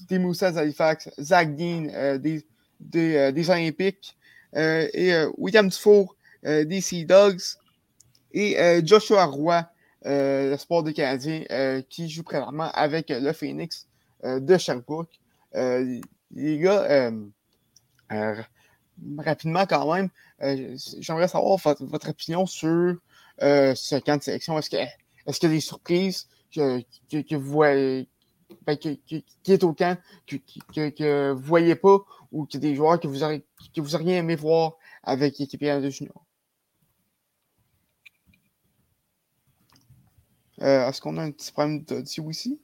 [0.08, 2.46] des Moussas d'Halifax, Zach Dean des,
[2.78, 4.16] des, des Olympiques
[4.54, 6.14] et William Dufour
[6.44, 7.56] des Sea Dogs.
[8.32, 9.66] Et Joshua Roy,
[10.50, 13.86] le sport des Canadiens, euh, qui joue présentement avec euh, le Phoenix
[14.24, 15.20] euh, de Sherbrooke.
[15.54, 16.00] Euh,
[16.32, 17.26] les gars, euh,
[18.12, 18.42] euh,
[19.18, 20.08] rapidement quand même,
[20.42, 22.96] euh, j'aimerais savoir votre, opinion sur
[23.42, 24.58] euh, ce camp de sélection.
[24.58, 26.80] Est-ce que est-ce qu'il y a des surprises que,
[27.10, 28.08] que, que vous voyez,
[28.66, 30.36] ben, que- que- qui est au camp que,
[30.74, 31.98] que, que vous voyez pas
[32.32, 33.44] ou a des joueurs que vous auriez,
[33.74, 36.24] que vous auriez aimé voir avec l'équipe de junior?
[40.60, 42.60] Euh, Est-ce qu'on a un petit problème d'audio ici?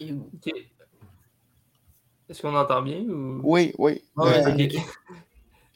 [0.00, 0.52] Ok.
[2.28, 3.40] Est-ce qu'on entend bien ou...
[3.42, 4.04] Oui, oui.
[4.16, 4.74] Ouais, Euh, ok.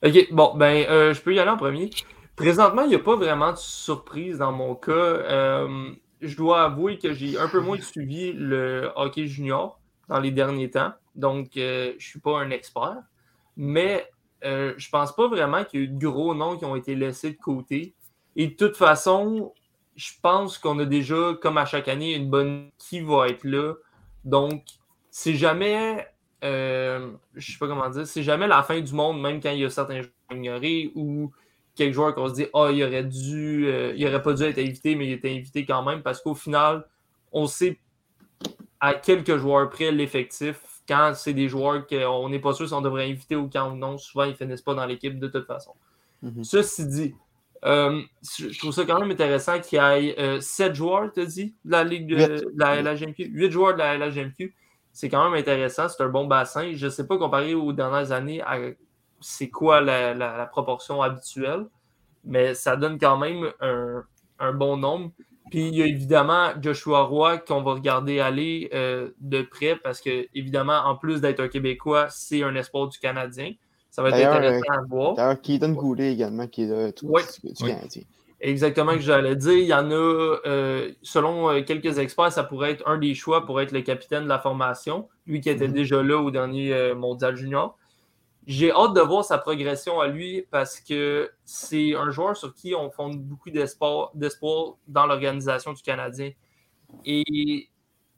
[0.04, 1.88] Ok, bon, ben, euh, je peux y aller en premier.
[2.34, 5.68] Présentement, il n'y a pas vraiment de surprise dans mon cas.
[6.20, 10.70] Je dois avouer que j'ai un peu moins suivi le hockey junior dans les derniers
[10.70, 10.92] temps.
[11.14, 12.96] Donc, je ne suis pas un expert.
[13.56, 14.10] Mais
[14.42, 17.30] je pense pas vraiment qu'il y a eu de gros noms qui ont été laissés
[17.30, 17.94] de côté.
[18.34, 19.52] Et de toute façon,
[19.96, 23.74] je pense qu'on a déjà, comme à chaque année, une bonne qui va être là.
[24.24, 24.64] Donc,
[25.10, 26.06] c'est jamais
[26.44, 29.60] euh, je sais pas comment dire, c'est jamais la fin du monde, même quand il
[29.60, 31.30] y a certains joueurs ignorés ou
[31.74, 34.58] quelques joueurs qu'on se dit, ah, il aurait dû, euh, il aurait pas dû être
[34.58, 36.84] invité, mais il était invité quand même, parce qu'au final,
[37.30, 37.78] on sait
[38.80, 40.60] à quelques joueurs près l'effectif.
[40.88, 44.24] Quand c'est des joueurs qu'on n'est pas sûr si on devrait inviter ou non, souvent
[44.24, 45.74] ils finissent pas dans l'équipe de toute façon.
[46.22, 46.42] Mhm.
[46.42, 47.14] Ceci dit,
[47.64, 48.02] euh,
[48.38, 51.70] je trouve ça quand même intéressant qu'il y ait euh, 7 joueurs, tu dit, de
[51.70, 52.16] la Ligue de,
[52.56, 53.24] la LHMQ.
[53.32, 54.54] 8 joueurs de la LHMQ.
[54.92, 55.88] C'est quand même intéressant.
[55.88, 56.72] C'est un bon bassin.
[56.74, 58.58] Je ne sais pas comparé aux dernières années, à
[59.20, 61.66] c'est quoi la, la- la proportion habituelle,
[62.24, 64.04] mais ça donne quand même un,
[64.40, 65.12] un bon nombre.
[65.50, 70.00] Puis il y a évidemment Joshua Roy qu'on va regarder aller euh, de près parce
[70.00, 73.52] que, évidemment, en plus d'être un Québécois, c'est un espoir du Canadien.
[73.92, 75.14] Ça va être intéressant à voir.
[75.14, 77.22] D'ailleurs, Keaton Goulet également, qui est là, tout Ouais.
[77.44, 77.70] du, du Oui.
[77.70, 78.02] Canadien.
[78.40, 79.52] Exactement ce que j'allais dire.
[79.52, 83.44] Il y en a, euh, selon euh, quelques experts, ça pourrait être un des choix
[83.44, 85.74] pour être le capitaine de la formation, lui qui était Mhm.
[85.74, 87.76] déjà là au dernier euh, mondial junior.
[88.46, 92.74] J'ai hâte de voir sa progression à lui parce que c'est un joueur sur qui
[92.74, 96.30] on fonde beaucoup d'espoir d'espoir dans l'organisation du Canadien.
[97.04, 97.68] Et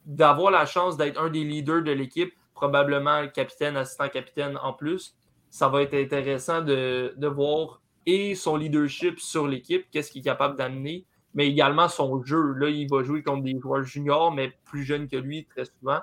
[0.05, 5.13] d'avoir la chance d'être un des leaders de l'équipe, probablement capitaine, assistant capitaine en plus.
[5.55, 10.25] Ça va être intéressant de, de voir et son leadership sur l'équipe, qu'est-ce qu'il est
[10.25, 12.51] capable d'amener, mais également son jeu.
[12.57, 15.99] Là, il va jouer contre des joueurs juniors, mais plus jeunes que lui très souvent.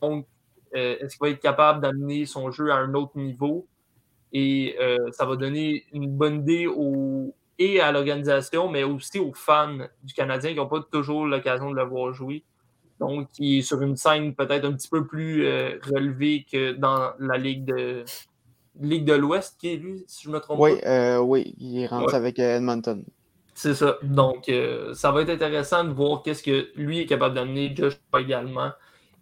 [0.00, 0.26] Donc,
[0.74, 3.68] euh, est-ce qu'il va être capable d'amener son jeu à un autre niveau?
[4.32, 9.32] Et euh, ça va donner une bonne idée au, et à l'organisation, mais aussi aux
[9.32, 12.42] fans du Canadien qui n'ont pas toujours l'occasion de le voir jouer.
[12.98, 17.12] Donc, il est sur une scène peut-être un petit peu plus euh, relevée que dans
[17.20, 18.04] la Ligue de
[18.80, 20.86] Ligue de l'Ouest, qui est lui, si je me trompe Oui, pas.
[20.86, 22.14] euh, oui, il rentre Ouais.
[22.14, 23.04] avec euh, Edmonton.
[23.54, 23.98] C'est ça.
[24.02, 27.94] Donc, euh, ça va être intéressant de voir qu'est-ce que lui est capable d'amener, Josh
[28.18, 28.72] également.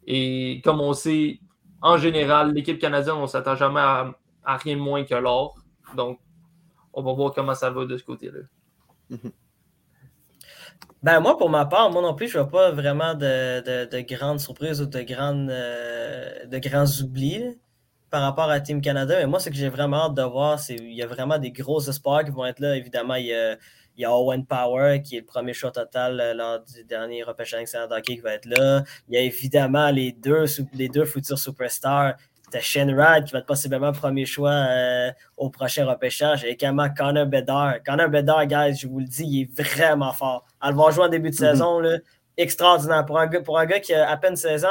[0.07, 1.41] Et comme on sait,
[1.83, 5.57] en général, l'équipe canadienne, on ne s'attend jamais à, à rien de moins que l'or.
[5.97, 6.21] Donc,
[6.93, 8.41] on va voir comment ça va de ce côté-là.
[11.03, 13.91] Ben moi, pour ma part, moi non plus, je ne vois pas vraiment de, de,
[13.91, 17.59] de grandes surprises ou de, grandes, euh, de grands oublis
[18.11, 19.15] par rapport à Team Canada.
[19.19, 21.53] Mais moi, ce que j'ai vraiment hâte de voir, c'est qu'il y a vraiment des
[21.53, 22.77] gros espoirs qui vont être là.
[22.77, 23.53] Évidemment, il y a,
[23.97, 27.23] il y a Owen Power, qui est le premier choix total euh, lors du dernier
[27.23, 28.83] repêchage national hockey qui va être là.
[29.09, 30.45] Il y a évidemment les deux,
[30.75, 32.15] les deux futurs superstars.
[32.45, 36.45] C'était Shane Rad qui va être possiblement premier choix euh, au prochain repêchage.
[36.45, 37.75] Et également Connor Bedard.
[37.87, 40.45] Connor Bedard, guys, je vous le dis, il est vraiment fort.
[40.61, 41.39] À le voir jouer en début de Mhm.
[41.39, 41.99] saison, là,
[42.37, 43.07] extraordinaire.
[43.07, 44.69] Pour un, gars, pour un gars qui a à peine 16 ans,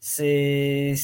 [0.00, 0.94] c'est.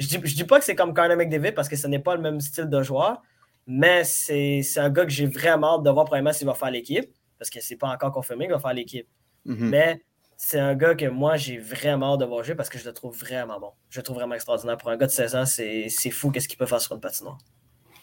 [0.00, 2.16] Je dis, je dis pas que c'est comme Connor McDavid parce que ce n'est pas
[2.16, 3.22] le même style de joueur,
[3.66, 7.12] mais c'est un gars que j'ai vraiment hâte de voir, premièrement, s'il va faire l'équipe,
[7.38, 9.06] parce que c'est pas encore confirmé qu'il va faire l'équipe.
[9.44, 9.68] Mhm.
[9.68, 10.02] Mais
[10.36, 12.92] c'est un gars que moi, j'ai vraiment hâte de voir jouer parce que je le
[12.94, 13.72] trouve vraiment bon.
[13.90, 14.78] Je le trouve vraiment extraordinaire.
[14.78, 17.38] Pour un gars de 16 ans, c'est fou qu'est-ce qu'il peut faire sur une patinoire.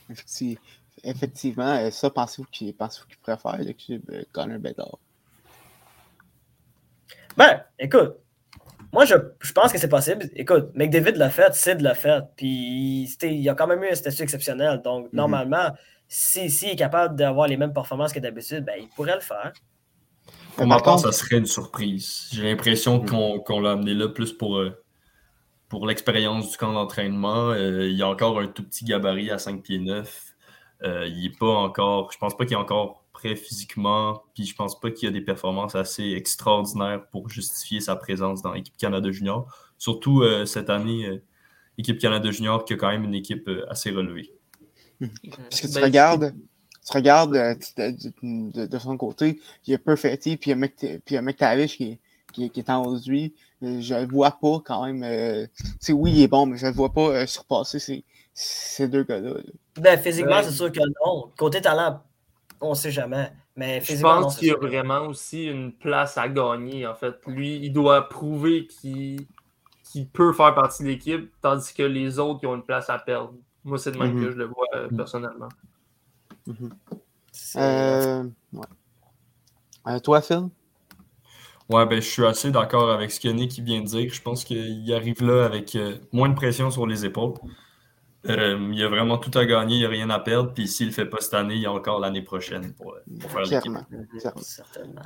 [0.10, 0.58] Effecti-
[1.04, 4.98] Effectivement, euh, ça, pensez-vous qu'il pensez qu'il pourrait faire le club euh, Connor Bedard?
[7.36, 8.18] Ben, écoute,
[8.94, 10.30] moi, je, je pense que c'est possible.
[10.36, 13.96] Écoute, McDavid l'a fait, Sid l'a fait, puis c'était- il a quand même eu un
[13.96, 14.82] statut exceptionnel.
[14.84, 15.10] Donc, Mhm.
[15.14, 15.72] normalement,
[16.08, 19.52] s'il si, est capable d'avoir les mêmes performances que d'habitude, ben, il pourrait le faire.
[20.56, 22.30] Pour ma par part, ça serait une surprise.
[22.32, 23.06] J'ai l'impression Mm.
[23.10, 24.72] qu'on qu'on l'a amené là plus pour, euh,
[25.70, 27.50] pour l'expérience du camp d'entraînement.
[27.52, 30.34] Euh, il y a encore un tout petit gabarit à 5 pieds 9.
[30.84, 32.12] Euh, il est pas encore.
[32.12, 34.22] Je pense pas qu'il est encore prêt physiquement.
[34.36, 38.42] Puis je pense pas qu'il y a des performances assez extraordinaires pour justifier sa présence
[38.44, 39.48] dans l'équipe Canada Junior.
[39.80, 41.22] Surtout euh, cette année, euh,
[41.78, 44.32] équipe Canada Junior qui a quand même une équipe euh, assez relevée.
[45.00, 46.34] Parce que tu Ben, regardes,
[46.86, 51.14] tu regardes euh, de, de- de- de son côté, il y a Perfetti, puis il
[51.14, 52.00] y a McTavish qui, est-
[52.34, 53.34] qui, est- qui est en haut de lui.
[53.62, 55.04] Je le vois pas quand même.
[55.04, 55.48] euh,
[55.90, 58.04] oui, il est bon, mais je le vois pas euh, surpasser ces,
[58.34, 59.34] ces deux gars-là.
[59.34, 59.42] là.
[59.82, 61.32] Ben, physiquement, c'est sûr que non.
[61.38, 62.02] Côté talent,
[62.62, 63.32] on sait jamais.
[63.56, 67.16] Mais Je pense qu'il y a vraiment aussi une place à gagner, en fait.
[67.26, 69.26] Lui, il doit prouver qu'il
[69.84, 73.00] qu'il peut faire partie de l'équipe, tandis que les autres, ils ont une place à
[73.00, 73.34] perdre.
[73.64, 74.22] Moi, c'est de même Mhm.
[74.22, 74.98] que je le vois euh, Mhm.
[74.98, 75.48] personnellement.
[77.32, 78.66] c'est- Euh, ouais.
[79.88, 80.50] Euh, toi, Phil?
[81.70, 84.14] Ouais, ben, je suis assez d'accord avec ce que Nick vient de dire.
[84.14, 87.34] Je pense qu'il arrive là avec euh, moins de pression sur les épaules.
[88.28, 90.54] Euh, il a vraiment tout à gagner, il n'y a rien à perdre.
[90.54, 92.94] Puis s'il ne le fait pas cette année, il y a encore l'année prochaine pour,
[92.94, 93.62] euh, pour faire l'équipe.
[93.62, 93.86] Clairement.
[94.20, 94.42] Clairement.
[94.42, 95.02] Certainement.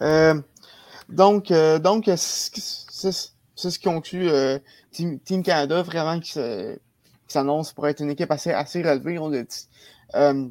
[0.00, 0.40] Euh,
[1.08, 4.58] donc, euh, donc c'est c'est- c'est ce qui conclut euh,
[4.90, 9.18] Team, Team Canada, vraiment qui se- qui s'annonce pour être une équipe assez, assez relevée,
[9.18, 9.68] on l'a dit.
[10.14, 10.48] Euh,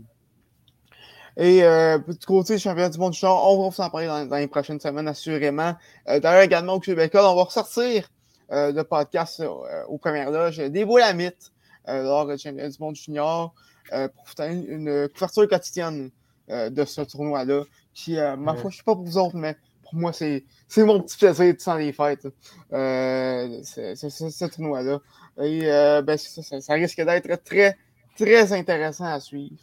[1.38, 4.26] et euh, du côté du championnat du monde du char, on va s'en parler dans,
[4.26, 5.76] dans les prochaines semaines, assurément.
[6.08, 8.10] Euh, D'ailleurs, également au École, on va ressortir
[8.52, 9.50] euh, le podcast euh,
[9.88, 11.52] aux premières loges des Boulamites
[11.88, 13.54] lors du championnat du monde junior
[13.94, 16.10] euh, pour donner une couverture quotidienne
[16.50, 17.64] euh, de ce tournoi-là
[17.94, 20.44] qui, euh, ma foi, je sais pas pour vous autres, mais pour moi, c'est
[20.78, 22.28] mon petit plaisir de sans les fêtes.
[22.74, 25.00] Euh, ce tournoi-là.
[25.42, 27.78] Et euh, ben, ça, ça- ça risque d'être très,
[28.18, 29.56] très intéressant à suivre.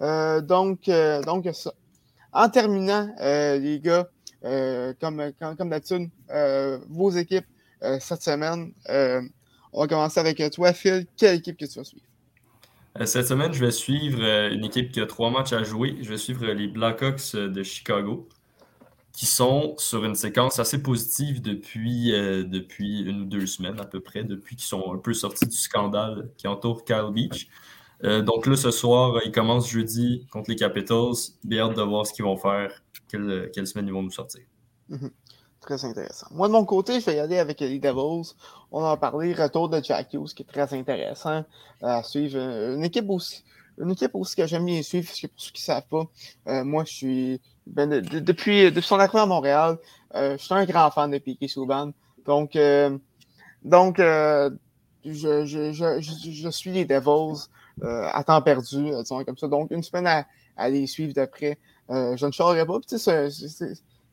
[0.00, 1.72] Euh, donc, euh, donc, ça.
[2.32, 4.08] En terminant, euh, les gars,
[4.44, 7.46] euh, comme, comme, comme d'habitude, euh, vos équipes
[7.82, 9.20] euh, cette semaine, euh,
[9.72, 11.06] on va commencer avec toi, Phil.
[11.16, 12.04] Quelle équipe que tu vas suivre?
[13.00, 15.96] Euh, Cette semaine, je vais suivre euh, une équipe qui a trois matchs à jouer.
[16.00, 18.28] Je vais suivre euh, les Blackhawks euh, de Chicago,
[19.12, 23.84] qui sont sur une séquence assez positive depuis, euh, depuis une ou deux semaines à
[23.84, 27.48] peu près, depuis qu'ils sont un peu sortis du scandale qui entoure Kyle Beach.
[28.04, 31.14] Euh, donc là, ce soir, euh, ils commencent jeudi contre les Capitals.
[31.48, 34.42] J'ai hâte de voir ce qu'ils vont faire, quelle, quelle semaine ils vont nous sortir.
[35.68, 36.28] Très intéressant.
[36.30, 38.32] Moi, de mon côté, je vais y aller avec les Devils.
[38.72, 41.44] On en a parlé, retour de Jack Hughes, qui est très intéressant
[41.82, 42.38] à suivre.
[42.38, 43.44] Euh, Une équipe aussi,
[43.78, 46.06] une équipe aussi que j'aime bien suivre, parce que pour ceux qui ne savent pas,
[46.48, 49.76] euh, moi, je suis, ben, de- de- depuis, depuis son arrivée à Montréal,
[50.14, 51.90] euh, je suis un grand fan de Piquet Souban.
[52.24, 52.96] Donc, euh,
[53.62, 54.48] donc, euh,
[55.04, 57.42] je, je, je, je, suis les Devils
[57.82, 59.48] euh, à temps perdu, euh, disons comme ça.
[59.48, 60.24] Donc, une semaine
[60.56, 61.58] à, les suivre de près.
[61.90, 62.78] Euh, je ne changerai pas.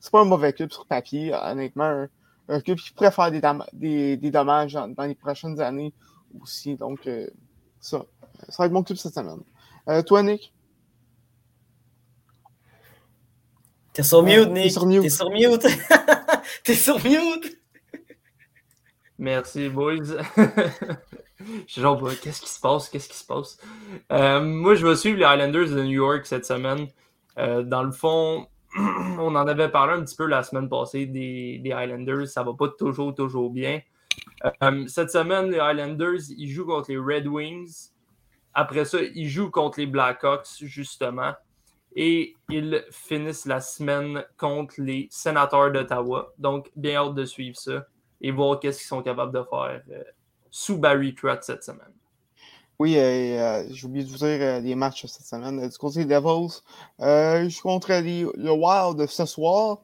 [0.05, 1.83] C'est- pas un mauvais club sur papier, honnêtement.
[1.85, 2.09] Un,
[2.47, 5.93] un club qui pourrait faire des, dam- des, des dommages dans, dans les prochaines années
[6.41, 6.75] aussi.
[6.75, 7.27] Donc, euh,
[7.79, 8.05] ça,
[8.49, 9.39] ça va être mon club cette semaine.
[9.89, 10.53] Euh, toi, Nick?
[13.93, 14.71] T'es sur mute, t'es Nick.
[14.71, 15.01] sur mute.
[15.01, 15.65] T'es sur mute.
[16.63, 17.57] T'es sur mute.
[19.17, 19.95] Merci, boys.
[21.39, 22.89] Je suis genre, bah, qu'est-ce qui se passe?
[22.89, 23.57] Qu'est-ce qui se passe?
[24.11, 26.87] Euh, moi, je vais suivre les Highlanders de New York cette semaine.
[27.37, 28.47] Euh, dans le fond,
[29.19, 32.27] on en avait parlé un petit peu la semaine passée des, Highlanders.
[32.27, 33.81] Ça va pas toujours, toujours bien.
[34.63, 37.89] Euh, cette semaine, les Highlanders, ils jouent contre les Red Wings.
[38.53, 41.33] Après ça, ils jouent contre les Blackhawks, justement.
[41.95, 46.33] Et ils finissent la semaine contre les Sénateurs d'Ottawa.
[46.37, 47.85] Donc, bien hâte de suivre ça
[48.21, 50.03] et voir qu'est-ce qu'ils sont capables de faire euh,
[50.49, 51.93] sous Barry Trotz cette semaine.
[52.77, 55.59] Oui, euh, euh, j'ai oublié de vous dire euh, les matchs cette semaine.
[55.59, 56.59] Euh, Du côté des Devils,
[57.01, 59.79] euh, je suis contre les- le Wild ce soir.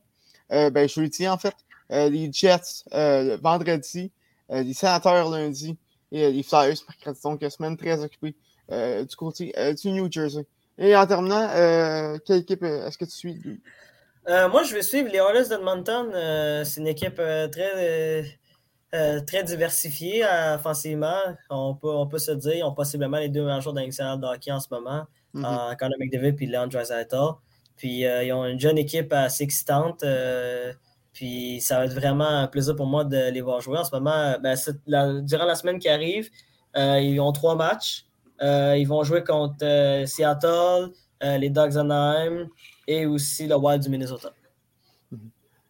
[0.52, 1.56] Euh, ben, jeudi, en fait.
[1.92, 4.12] Euh, les Jets euh, vendredi.
[4.52, 5.78] euh, les Sénateurs lundi.
[6.12, 7.20] Et euh, les Flyers mercredi.
[7.24, 8.36] Donc, semaine très occupée
[8.72, 10.46] euh, du côté euh, du New Jersey.
[10.78, 13.62] Et en terminant, euh, quelle équipe euh, est-ce que tu suis?
[14.28, 16.12] Euh, moi, je vais suivre les Oilers d'Edmonton.
[16.14, 18.39] Euh, c'est une équipe euh, très,
[18.94, 21.16] euh, très diversifiée euh, offensivement.
[21.50, 24.18] On peut, on peut se dire, ils ont possiblement les deux meilleurs joueurs dans l'excellent
[24.18, 25.46] de hockey en ce moment, Mhm.
[25.46, 27.16] euh, Connor McDavid et Leon Draisaitl.
[27.78, 30.04] Puis ils ont une jeune équipe assez excitante.
[31.14, 33.78] puis ça va être vraiment un plaisir pour moi de les voir jouer.
[33.78, 34.56] En ce moment, ben,
[34.88, 36.30] la- durant la semaine qui arrive,
[36.76, 38.06] ils ont trois matchs.
[38.42, 42.48] Ils vont jouer contre Seattle, les Dogs Anaheim
[42.88, 44.32] et aussi le Wild du Minnesota.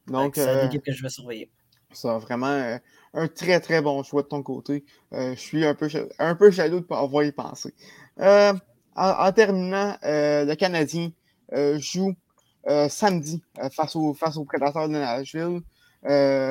[0.07, 1.49] Donc, c'est l'équipe que je vais surveiller.
[1.93, 2.78] Ça, vraiment
[3.14, 4.86] un très très bon choix de ton côté.
[5.14, 5.89] Euh, je suis un peu,
[6.20, 7.74] un peu jaloux de pas avoir y pensé.
[8.20, 8.53] Euh,
[8.95, 11.12] en, en terminant, euh, le Canadien
[11.78, 12.16] joue
[12.88, 13.43] samedi
[13.76, 15.62] face, au, face aux Prédateurs de Nashville.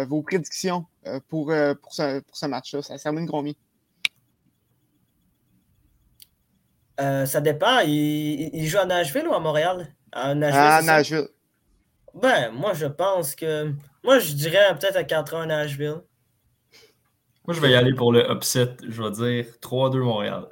[0.07, 0.85] Vos prédictions
[1.29, 1.53] pour,
[1.83, 3.55] pour ce, pour ce match-là, ça termine combien?
[6.99, 7.81] Ça dépend.
[7.81, 9.95] Il, joue à Nashville ou à Montréal?
[10.13, 10.83] À Nashville, À?
[10.83, 11.29] Nashville.
[12.15, 13.73] Ben, moi, je pense que.
[14.05, 16.03] Moi, je dirais peut-être à 4 ans à Nashville.
[17.51, 18.77] Moi, je vais y aller pour le upset.
[18.89, 20.47] Je vais dire 3-2 Montréal.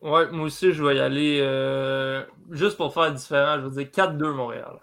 [0.00, 3.58] Ouais, moi aussi, je vais y aller euh, juste pour faire différent.
[3.60, 4.78] Je vais dire 4-2 Montréal.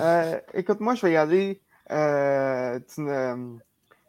[0.00, 1.60] Euh, écoute, moi, je vais y aller.
[1.92, 3.36] euh, euh,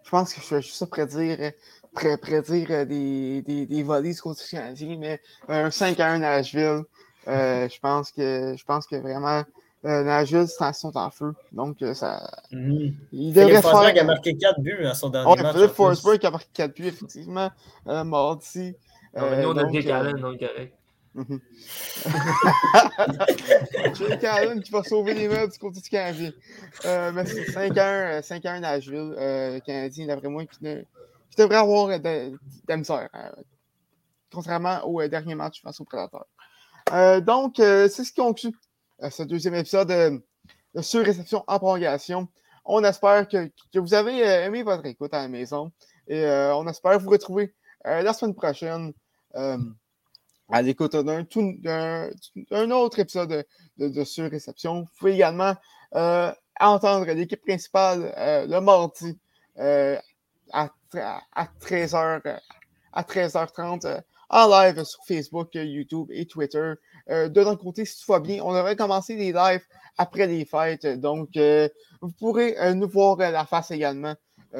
[0.04, 1.52] je pense que je vais juste prédire,
[1.94, 6.18] pré- prédire euh, des, des, des volets du côté canadien, mais un 5 à 1
[6.18, 6.82] Nashville.
[7.28, 9.44] euh, je pense que je pense que vraiment
[9.86, 11.34] euh, Nashville c'est en- sont en feu.
[11.52, 12.42] Donc euh, ça.
[12.52, 14.06] Il Philippe devrait Forsberg a faire.
[14.06, 15.56] marqué 4 buts à son dernier Ouais, match.
[15.56, 15.72] Philippe.
[15.72, 17.50] Forsberg a marqué 4 buts, effectivement.
[17.88, 18.76] Euh, mardi.
[19.16, 20.74] Non, mais nous, on a donc, Jake euh, Allen, donc correct.
[21.16, 21.40] Mhm.
[23.94, 26.32] Jake Allen qui va sauver les meubles du côté du Canadien.
[26.86, 29.14] Euh, mais c'est 5-1 euh, 5-1 Nashville.
[29.18, 30.82] Euh, le Canadien, d'après moi, qui, ne-
[31.30, 33.10] qui devrait avoir euh, de, de la misère.
[33.16, 33.30] euh,
[34.32, 36.26] contrairement au euh, dernier match face aux Prédateurs.
[36.92, 38.52] Euh, donc, euh, c'est ce qui conclut euh,
[39.10, 42.28] ce deuxième épisode de Sur-réception en prolongation.
[42.66, 45.72] On espère que, vous avez euh, aimé votre écoute à la maison.
[46.08, 47.54] Et euh, on espère vous retrouver
[47.86, 48.94] euh, la semaine prochaine.
[49.34, 51.26] à l'écoute d'un
[52.52, 53.46] d'un autre épisode
[53.78, 54.82] de, Sur-Réception.
[54.82, 55.56] Vous pouvez également
[56.60, 58.14] entendre l'équipe principale
[58.48, 59.18] le mardi
[60.52, 62.40] à, à 13h,
[62.94, 64.00] à 13h30 euh,
[64.30, 66.74] en live sur Facebook, YouTube et Twitter.
[67.10, 69.62] Euh, de notre côté, si tout va bien, on aurait commencé les lives
[69.98, 70.86] après les fêtes.
[71.00, 71.68] Donc, euh,
[72.02, 74.16] vous pourrez euh, nous voir la face également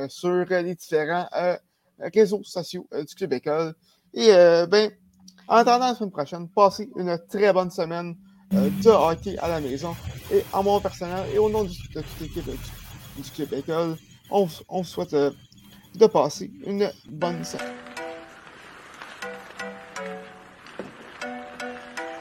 [0.08, 1.28] sur les différents
[2.00, 3.76] réseaux sociaux du Club École.
[4.16, 4.32] Et
[4.68, 4.90] ben,
[5.48, 8.16] en attendant la semaine prochaine, passez une très bonne semaine
[8.52, 9.96] de hockey à la maison.
[10.32, 13.98] Et en mon personnel et au nom de toute l'équipe du, Club École,
[14.32, 17.93] on, on souhaite de passer une bonne semaine.